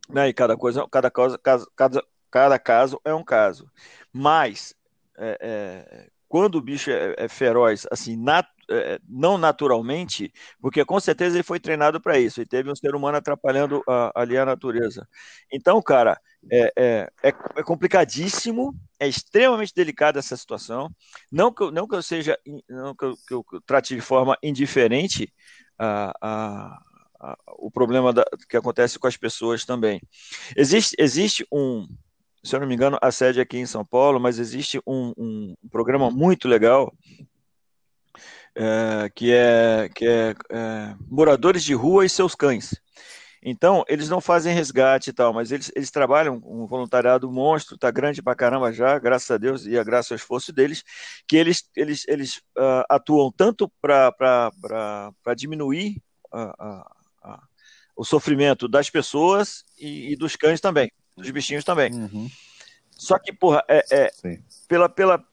[0.10, 3.70] Né, e cada coisa, cada coisa, cada, Cada caso é um caso.
[4.12, 4.76] Mas,
[5.18, 11.00] é, é, quando o bicho é, é feroz, assim, nat é, não naturalmente, porque com
[11.00, 14.46] certeza ele foi treinado para isso, e teve um ser humano atrapalhando a, ali a
[14.46, 15.08] natureza.
[15.52, 16.20] Então, cara,
[16.52, 17.32] é, é, é,
[17.64, 20.90] complicadíssimo, é extremamente delicada essa situação.
[21.32, 22.38] Não que eu, não que eu seja,
[22.70, 25.34] não que eu, que eu trate de forma indiferente
[25.80, 30.02] a, a, o problema da, que acontece com as pessoas também.
[30.56, 31.88] Existe, existe um,
[32.48, 35.14] se eu não me engano, a sede é aqui em São Paulo, mas existe um,
[35.18, 36.94] um programa muito legal
[38.56, 42.74] é, que é, que é, é moradores de rua e seus cães.
[43.44, 47.92] Então, eles não fazem resgate e tal, mas eles, eles trabalham um voluntariado monstro, tá
[47.92, 50.84] grande pra caramba já, graças a Deus e a graças ao esforço deles,
[51.28, 54.52] que eles, eles, eles uh, atuam tanto para
[55.36, 56.02] diminuir
[57.96, 61.92] o sofrimento das pessoas e, e, dos cães também, dos bichinhos também.
[61.92, 62.30] Uhum.
[62.92, 64.12] Só que, porra, é, é
[64.68, 65.24] pela, pela,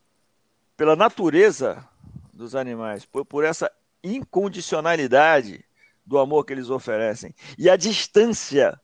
[0.76, 1.86] pela natureza
[2.32, 3.70] dos animais, por, por essa
[4.02, 5.64] incondicionalidade
[6.04, 8.78] do amor que eles oferecem e a distância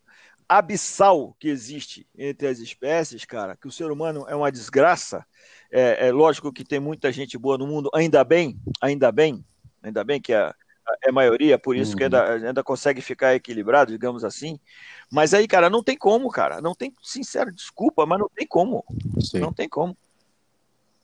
[0.48, 5.24] abissal que existe entre as espécies, cara, que o ser humano é uma desgraça.
[5.70, 9.44] É, é lógico que tem muita gente boa no mundo, ainda bem, ainda bem,
[9.80, 10.52] ainda bem que é,
[11.04, 11.98] é maioria, por isso uhum.
[11.98, 14.58] que ainda, ainda consegue ficar equilibrado, digamos assim.
[15.10, 16.60] Mas aí, cara, não tem como, cara.
[16.60, 18.84] Não tem, sincero, desculpa, mas não tem como.
[19.20, 19.40] Sim.
[19.40, 19.96] Não tem como.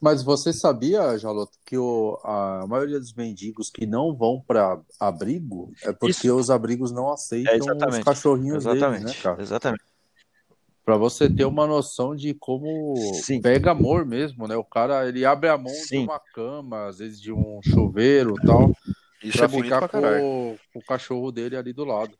[0.00, 5.72] Mas você sabia, Jaloto, que o, a maioria dos mendigos que não vão para abrigo
[5.82, 6.36] é porque Isso.
[6.36, 9.00] os abrigos não aceitam é os cachorrinhos exatamente.
[9.00, 9.42] deles, né, cara?
[9.42, 9.84] Exatamente.
[10.84, 13.40] Para você ter uma noção de como Sim.
[13.40, 14.54] pega amor mesmo, né?
[14.54, 16.00] O cara, ele abre a mão Sim.
[16.00, 18.70] de uma cama, às vezes de um chuveiro tal,
[19.20, 22.16] Isso pra é ficar com, com o cachorro dele ali do lado.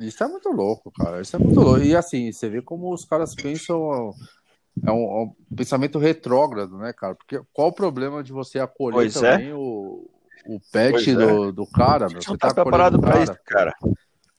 [0.00, 1.20] Isso é muito louco, cara.
[1.20, 1.82] Isso é muito louco.
[1.82, 4.14] E assim, você vê como os caras pensam
[4.86, 7.14] é um, é um, pensamento retrógrado, né, cara?
[7.14, 9.32] Porque qual o problema de você acolher pois é.
[9.32, 9.54] também é.
[9.54, 10.08] o,
[10.46, 11.52] o pet do, é.
[11.52, 12.08] do cara?
[12.08, 12.22] Meu?
[12.22, 13.74] Você não tá, tá preparado para isso, cara.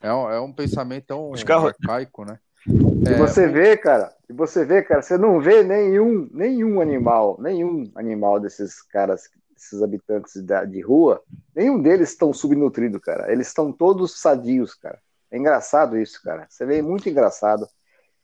[0.01, 1.73] É um, é um pensamento tão carros...
[1.79, 2.39] arcaico, né?
[2.67, 7.91] E você vê, cara, e você vê, cara, você não vê nenhum, nenhum animal, nenhum
[7.95, 11.21] animal desses caras, desses habitantes de, de rua,
[11.55, 13.31] nenhum deles estão subnutrido, cara.
[13.31, 14.99] Eles estão todos sadios, cara.
[15.31, 16.45] É engraçado isso, cara.
[16.49, 17.67] Você vê muito engraçado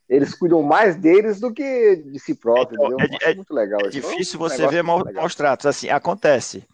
[0.10, 2.82] eles cuidam mais deles do que de si próprios.
[2.82, 3.82] Então, é, é, muito legal.
[3.86, 5.66] É difícil você ver maus tratos.
[5.66, 6.66] Assim, acontece.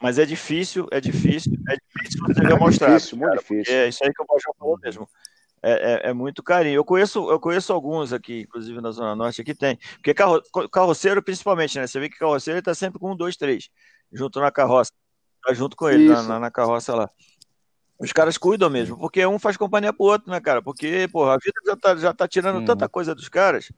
[0.00, 3.12] Mas é difícil, é difícil, é difícil você ver maus tratos.
[3.12, 3.74] Muito cara, difícil.
[3.74, 5.08] É isso aí que o Bajão falou mesmo.
[5.60, 6.76] É, é, é, muito carinho.
[6.76, 9.76] Eu conheço, eu conheço alguns aqui, inclusive na Zona Norte, aqui tem.
[9.94, 10.40] Porque carro,
[10.72, 11.86] carroceiro, principalmente, né?
[11.86, 13.68] Você vê que carroceiro está sempre com um, dois, três,
[14.12, 14.92] junto na carroça.
[15.44, 17.10] Tá junto com ele, na, na, na, carroça lá.
[17.98, 20.62] Os caras cuidam mesmo, porque um faz companhia pro outro, né, cara?
[20.62, 23.72] Porque, porra, a vida já tá, já tá tirando tanta coisa dos caras,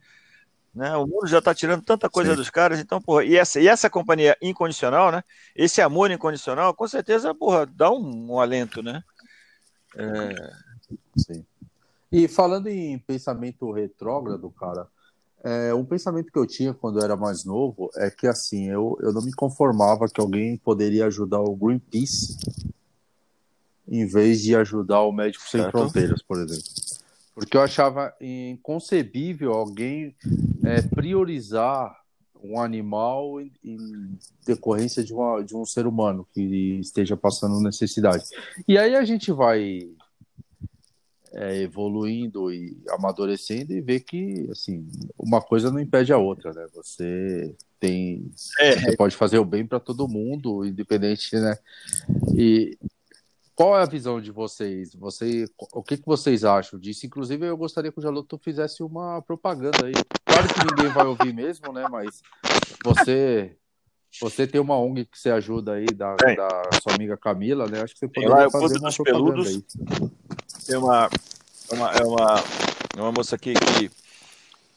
[0.74, 0.94] né?
[0.96, 2.36] O mundo já tá tirando tanta coisa Sim.
[2.36, 5.24] dos caras, então, porra, e essa, e essa companhia incondicional, né?
[5.56, 9.02] Esse amor incondicional, com certeza, porra, dá um, um alento, né?
[9.96, 10.52] É...
[11.16, 11.44] Sim.
[12.12, 14.86] E falando em pensamento retrógrado, cara,
[15.42, 18.98] é, um pensamento que eu tinha quando eu era mais novo é que, assim, eu,
[19.00, 22.36] eu não me conformava que alguém poderia ajudar o Greenpeace
[23.90, 26.64] em vez de ajudar o Médico Sem Fronteiras, por exemplo.
[27.34, 30.14] Porque eu achava inconcebível alguém
[30.64, 31.98] é, priorizar
[32.42, 36.40] um animal em, em decorrência de, uma, de um ser humano que
[36.80, 38.24] esteja passando necessidade.
[38.66, 39.88] E aí a gente vai
[41.32, 44.86] é, evoluindo e amadurecendo e vê que assim
[45.18, 46.66] uma coisa não impede a outra, né?
[46.74, 48.76] Você tem, é.
[48.76, 51.56] você pode fazer o bem para todo mundo, independente, né?
[52.34, 52.78] E
[53.60, 54.94] qual é a visão de vocês?
[54.94, 57.04] Você, o que, que vocês acham disso?
[57.04, 59.92] Inclusive, eu gostaria que o Jaloto fizesse uma propaganda aí.
[60.24, 61.84] Claro que ninguém vai ouvir mesmo, né?
[61.90, 62.22] Mas
[62.82, 63.54] você,
[64.18, 67.82] você tem uma ONG que você ajuda aí da, da sua amiga Camila, né?
[67.82, 69.46] Acho que você poderia lá, fazer uma propaganda peludos.
[69.48, 69.64] aí.
[70.66, 71.10] Tem uma,
[71.70, 72.44] uma, é uma,
[72.96, 73.90] é uma moça aqui que,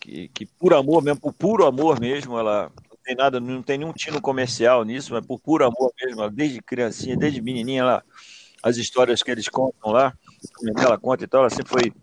[0.01, 3.77] que, que, por amor mesmo, por puro amor mesmo, ela não tem nada, não tem
[3.77, 8.03] nenhum tino comercial nisso, mas por puro amor mesmo, desde criancinha, desde menininha, ela
[8.63, 10.13] as histórias que eles contam lá,
[10.77, 11.93] ela conta e tal, ela sempre foi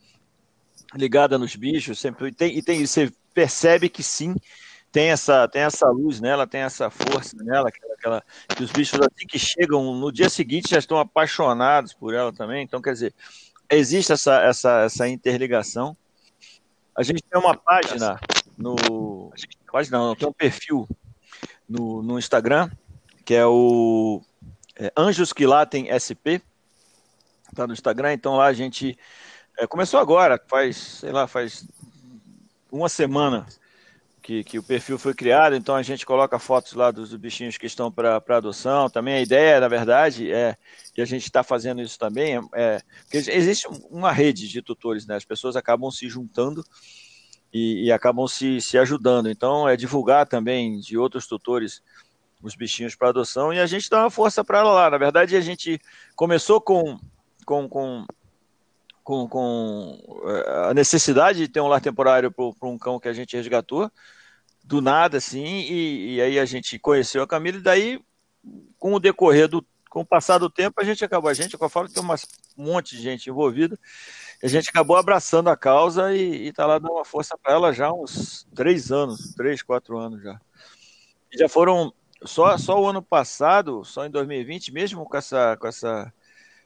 [0.95, 4.35] ligada nos bichos, sempre e tem, e tem você percebe que sim,
[4.93, 8.25] tem essa, tem essa luz nela, tem essa força nela, aquela, aquela,
[8.55, 12.65] que os bichos assim que chegam no dia seguinte já estão apaixonados por ela também.
[12.65, 13.15] Então, quer dizer,
[13.71, 15.97] existe essa, essa, essa interligação.
[16.97, 18.19] A gente tem uma página
[18.59, 19.33] no.
[19.71, 20.89] Página não, tem um perfil
[21.69, 22.69] no, no Instagram,
[23.25, 24.21] que é o
[24.75, 26.43] é, Anjos que Latem SP
[27.55, 28.99] tá no Instagram, então lá a gente
[29.59, 31.67] é, começou agora, faz, sei lá, faz
[32.71, 33.47] uma semana.
[34.23, 37.67] que, que o perfil foi criado, então a gente coloca fotos lá dos, bichinhos que
[37.67, 38.89] estão para adoção.
[38.89, 40.57] Também a ideia, na verdade, é
[40.95, 42.83] que a gente está fazendo isso também, é, é
[43.13, 45.17] existe uma rede de tutores, né?
[45.17, 46.65] As pessoas acabam se juntando
[47.53, 49.31] e, e acabam se, se ajudando.
[49.31, 51.83] Então, é divulgar também de outros tutores
[52.43, 54.91] os bichinhos para adoção e a gente dá uma força para ela lá.
[54.91, 55.81] Na verdade, a gente
[56.17, 56.99] começou com,
[57.51, 58.07] com, com
[59.03, 63.13] com, com, é, a necessidade de ter um lar temporário para um cão que a
[63.13, 63.91] gente resgatou,
[64.63, 68.01] do nada, assim, e, e, aí a gente conheceu a Camila, e daí,
[68.79, 71.69] com o decorrer do, com o passar do tempo, a gente acabou, a gente, eu
[71.69, 72.15] falo que tem um
[72.57, 73.77] monte de gente envolvida,
[74.41, 77.89] a gente acabou abraçando a causa e, está lá dando uma força para ela já
[77.89, 80.41] há uns três anos, três, quatro anos já.
[81.33, 81.93] E já foram,
[82.25, 86.13] só, só o ano passado, só em 2020, mesmo com essa, com essa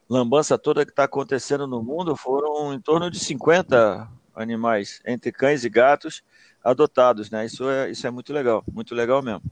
[0.09, 5.63] lambança toda que está acontecendo no mundo, foram em torno de 50 animais, entre cães
[5.63, 6.23] e gatos,
[6.63, 7.45] adotados, né?
[7.45, 9.43] Isso é, isso é muito legal, muito legal mesmo.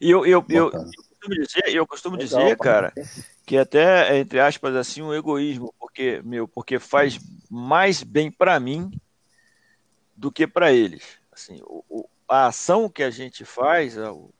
[0.00, 2.92] E eu, eu, eu, eu costumo dizer, eu costumo legal, dizer cara,
[3.44, 7.18] que até, entre aspas, assim, um egoísmo, porque, meu, porque faz
[7.50, 8.90] mais bem para mim
[10.14, 11.18] do que para eles.
[11.32, 14.30] Assim, o, a ação que a gente faz, o,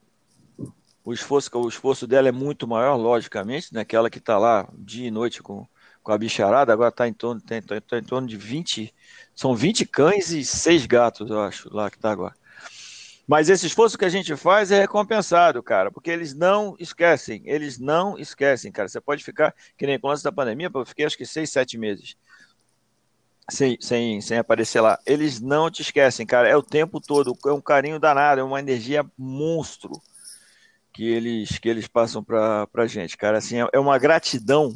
[1.07, 3.83] o esforço, o esforço dela é muito maior, logicamente, né?
[3.83, 5.65] Aquela que está lá dia e noite com,
[6.03, 8.93] com a bicharada, agora está em torno, tem, tá, tá em torno de 20,
[9.33, 12.35] são 20 cães e 6 gatos, eu acho, lá que está agora.
[13.25, 17.79] Mas esse esforço que a gente faz é recompensado, cara, porque eles não esquecem, eles
[17.79, 18.89] não esquecem, cara.
[18.89, 21.79] Você pode ficar, que nem com o da pandemia, eu fiquei acho que 6, 7
[21.79, 22.17] meses
[23.49, 24.99] sem, sem, sem aparecer lá.
[25.07, 28.59] Eles não te esquecem, cara, é o tempo todo, é um carinho danado, é uma
[28.59, 29.93] energia monstro
[30.97, 33.37] que eles, que eles passam para a gente, cara.
[33.37, 34.73] Assim, é, é uma gratidão,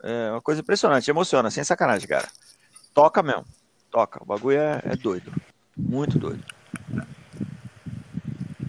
[0.00, 2.28] é uma coisa impressionante, emociona, sem sacanagem, cara.
[2.94, 3.44] Toca mesmo,
[3.90, 4.22] toca.
[4.22, 5.32] O bagulho é, é doido,
[5.76, 6.44] muito doido.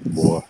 [0.07, 0.43] Boa.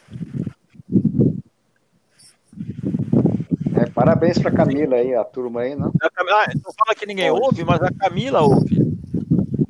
[3.75, 5.91] É, parabéns para Camila aí, a turma aí, não?
[6.01, 8.77] Ah, não fala que ninguém ouve, mas a Camila ouve.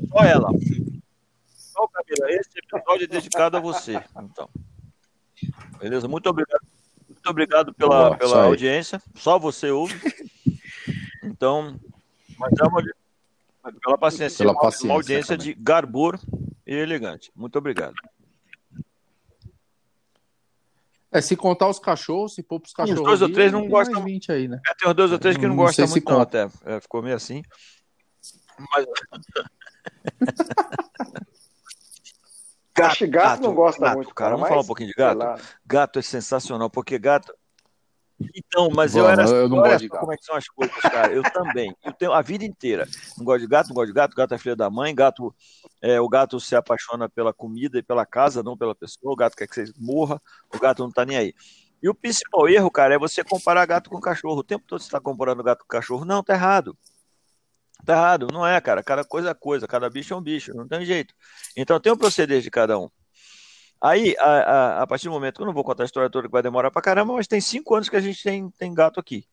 [0.10, 0.50] Só ela.
[1.56, 4.48] Só Camila, esse episódio é dedicado a você, então.
[5.80, 6.08] Beleza?
[6.08, 6.62] Muito obrigado.
[7.08, 9.02] Muito obrigado pela, Boa, pela audiência.
[9.16, 9.96] Só você ouve.
[11.24, 11.80] Então,
[12.38, 12.84] mas é uma,
[13.82, 14.38] pela paciência.
[14.38, 16.20] Pela uma, paciência, uma audiência de garbor
[16.66, 17.32] e elegante.
[17.36, 17.96] Muito obrigado.
[21.12, 23.00] É, se contar os cachorros, se pôr os cachorros.
[23.00, 24.04] Os dois ou três não gostam.
[24.04, 24.62] Aí, né?
[24.66, 26.50] é, tem uns dois ou três que não, não gostam muito, não, até.
[26.66, 27.42] É, ficou meio assim.
[28.72, 28.86] Mas.
[32.78, 34.14] Gato, Acho que gato, gato não gosta gato, muito.
[34.14, 35.42] Cara, vamos falar um pouquinho de gato?
[35.66, 37.34] Gato é sensacional, porque gato.
[38.36, 39.24] Então, mas eu era.
[39.24, 40.00] Eu não gosto de gato.
[40.00, 41.12] Como é que são as coisas, cara?
[41.12, 41.76] Eu também.
[41.84, 42.88] Eu tenho a vida inteira.
[43.18, 44.16] Não gosto de gato, não gosto de gato.
[44.16, 44.94] Gato é filho da mãe.
[44.94, 45.34] Gato,
[45.82, 49.12] é, o gato se apaixona pela comida e pela casa, não pela pessoa.
[49.12, 50.22] O gato quer que você morra.
[50.54, 51.34] O gato não tá nem aí.
[51.82, 54.40] E o principal erro, cara, é você comparar gato com cachorro.
[54.40, 56.06] O tempo todo você está comparando gato com cachorro.
[56.06, 56.78] Não, tá errado.
[57.86, 58.84] Tá errado, não é, cara.
[58.84, 61.14] Cada coisa é coisa, cada bicho é um bicho, não tem jeito.
[61.56, 62.90] Então tem um proceder de cada um.
[63.82, 66.28] Aí, a, a, a, partir do momento que eu não vou contar a história toda
[66.28, 69.00] que vai demorar pra caramba, mas tem cinco anos que a gente tem, tem gato
[69.00, 69.26] aqui.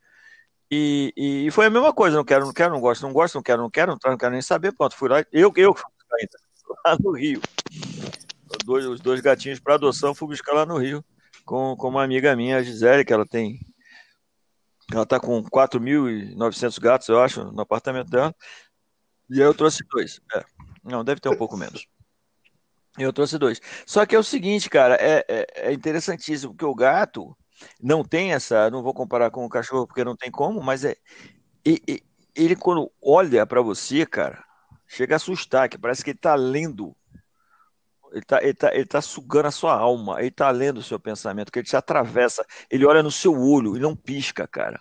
[0.71, 3.43] E, e, foi a mesma coisa, não quero, não quero, não gosto, não gosto, não
[3.43, 5.75] quero, não quero, não, quero nem saber, pronto, fui lá, eu, eu
[6.85, 7.41] lá no Rio.
[8.65, 11.05] Dois, os dois gatinhos para adoção fui buscar lá no Rio,
[11.45, 13.61] com, com uma amiga minha, a Gisele, que ela tem
[14.93, 18.35] ela tá com 4.900 gatos, eu acho, no apartamento dela.
[19.31, 20.21] E eu trouxe dois.
[20.35, 20.45] É.
[20.83, 21.87] Não, deve ter um pouco menos.
[22.99, 23.61] Eu trouxe dois.
[23.87, 27.37] Só que é o seguinte, cara, é, é, é interessantíssimo, porque o gato
[27.83, 28.71] não tem essa.
[28.71, 30.97] Não vou comparar com o cachorro, porque não tem como, mas é.
[32.37, 34.45] Ele, quando olha para você, cara,
[34.87, 36.95] chega a assustar, que parece que ele tá lendo
[38.15, 41.01] ele tá, ele, tá, ele tá sugando a sua alma, ele tá lendo o seu
[41.01, 44.79] pensamento, que ele te atravessa, ele olha no seu olho e não pisca, cara.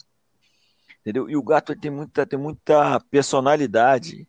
[1.01, 1.27] Entendeu?
[1.27, 4.27] E o gato tem muita, tem muita personalidade.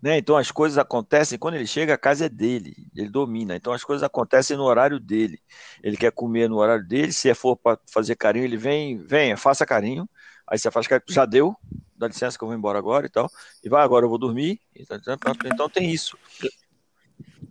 [0.00, 0.18] Né?
[0.18, 3.56] Então as coisas acontecem, quando ele chega, a casa é dele, ele domina.
[3.56, 5.40] Então as coisas acontecem no horário dele.
[5.82, 9.66] Ele quer comer no horário dele, se for para fazer carinho, ele vem, venha, faça
[9.66, 10.08] carinho.
[10.46, 11.56] Aí você faz carinho, já deu,
[11.96, 13.28] dá licença que eu vou embora agora e tal.
[13.64, 14.60] E vai, agora eu vou dormir.
[14.76, 14.98] Então,
[15.44, 16.16] então tem isso.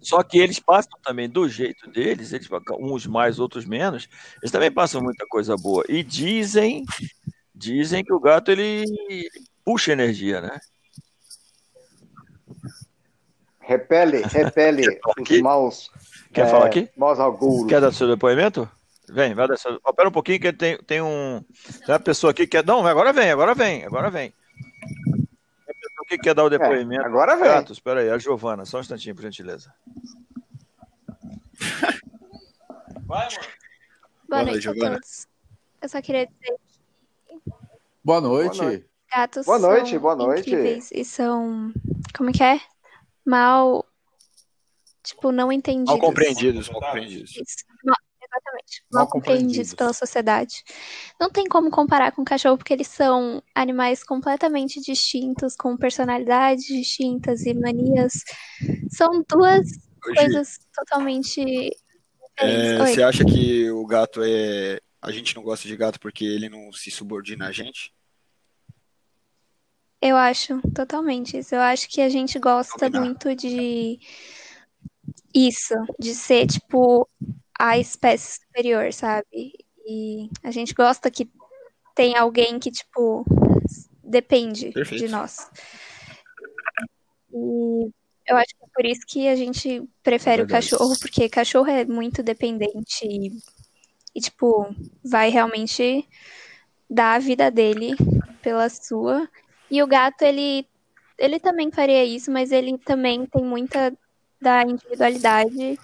[0.03, 2.47] Só que eles passam também do jeito deles, eles,
[2.79, 4.07] uns mais, outros menos,
[4.41, 5.83] eles também passam muita coisa boa.
[5.87, 6.83] E dizem,
[7.55, 8.83] dizem que o gato ele
[9.63, 10.59] puxa energia, né?
[13.61, 15.89] Repele, repele os maus.
[16.33, 16.89] Quer é, falar aqui?
[16.97, 17.17] Maus.
[17.69, 18.69] Quer dar seu depoimento?
[19.07, 19.75] Vem, vai dar seu.
[19.75, 21.41] Espera um pouquinho que tem, tem um.
[21.85, 22.65] Tem uma pessoa aqui que quer.
[22.65, 24.33] Não, agora vem, agora vem, agora vem
[26.17, 27.01] que quer dar o é, depoimento.
[27.01, 27.45] É, agora vem.
[27.45, 29.73] Gatos, espera aí, a Giovana, só um instantinho, por gentileza.
[33.05, 33.27] Vai.
[33.29, 33.41] Boa,
[34.27, 34.99] Boa noite, Giovana.
[35.81, 36.57] Eu só queria dizer
[38.03, 38.57] Boa noite.
[38.57, 38.85] Boa noite.
[39.13, 40.49] Gatos boa noite, boa noite.
[40.49, 41.71] incríveis e são,
[42.17, 42.59] como que é?
[43.23, 43.85] Mal,
[45.03, 45.91] tipo, não entendidos.
[45.91, 47.31] Mal compreendidos, mal compreendidos.
[47.31, 47.63] Isso
[48.33, 48.83] exatamente.
[48.91, 50.63] Mal, mal compreendidos pela sociedade.
[51.19, 57.45] Não tem como comparar com cachorro, porque eles são animais completamente distintos, com personalidades distintas
[57.45, 58.13] e manias.
[58.89, 59.67] São duas
[60.05, 61.69] Hoje, coisas totalmente.
[62.37, 66.47] É, você acha que o gato é a gente não gosta de gato porque ele
[66.47, 67.93] não se subordina a gente?
[70.01, 71.53] Eu acho, totalmente isso.
[71.53, 73.99] Eu acho que a gente gosta muito de
[75.33, 77.07] isso, de ser, tipo,
[77.63, 79.53] a espécie superior, sabe?
[79.85, 81.29] E a gente gosta que
[81.95, 83.23] tem alguém que, tipo,
[84.03, 85.05] depende Perfeito.
[85.05, 85.49] de nós.
[87.31, 87.89] E
[88.27, 91.69] eu acho que é por isso que a gente prefere é o cachorro, porque cachorro
[91.69, 93.31] é muito dependente e
[94.15, 94.67] e, tipo,
[95.03, 96.07] vai realmente
[96.87, 97.95] dar a vida dele
[98.43, 99.27] pela sua.
[99.71, 100.67] E o gato, ele,
[101.17, 103.91] ele também faria isso, mas ele também tem muita
[104.39, 105.79] da individualidade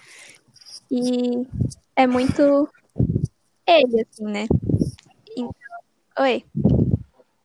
[0.90, 1.46] e
[1.94, 2.68] é muito
[3.66, 4.46] ele, assim, né?
[5.36, 5.54] Então,
[6.18, 6.44] oi.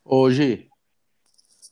[0.03, 0.67] Hoje,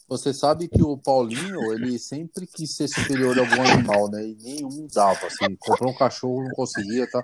[0.08, 4.24] você sabe que o Paulinho, ele sempre quis ser superior a algum animal, né?
[4.24, 5.56] E nenhum dava, assim.
[5.58, 7.24] Comprou um cachorro, não conseguia, tá?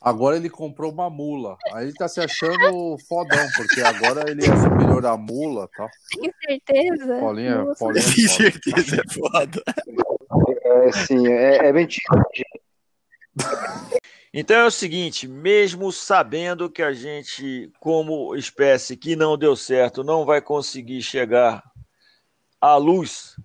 [0.00, 1.56] Agora ele comprou uma mula.
[1.72, 5.88] Aí ele tá se achando fodão, porque agora ele é superior à mula, tá?
[6.20, 7.18] Tem certeza?
[7.18, 9.62] Paulinho, é, Paulinho é Tem certeza, é foda.
[10.62, 12.24] É, sim, é, é mentira.
[14.32, 20.04] Então é o seguinte, mesmo sabendo que a gente, como espécie que não deu certo,
[20.04, 21.62] não vai conseguir chegar
[22.60, 23.36] à luz,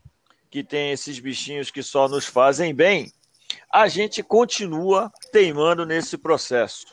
[0.49, 3.11] que tem esses bichinhos que só nos fazem bem,
[3.71, 6.85] a gente continua teimando nesse processo.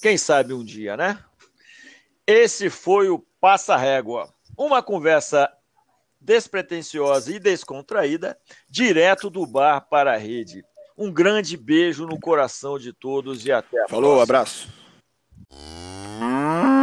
[0.00, 1.22] Quem sabe um dia, né?
[2.26, 5.50] Esse foi o Passa Régua, uma conversa
[6.20, 10.64] despretensiosa e descontraída, direto do bar para a rede.
[11.00, 14.22] Um grande beijo no coração de todos e até a Falou, próxima.
[14.22, 14.68] abraço.
[16.20, 16.79] Hum.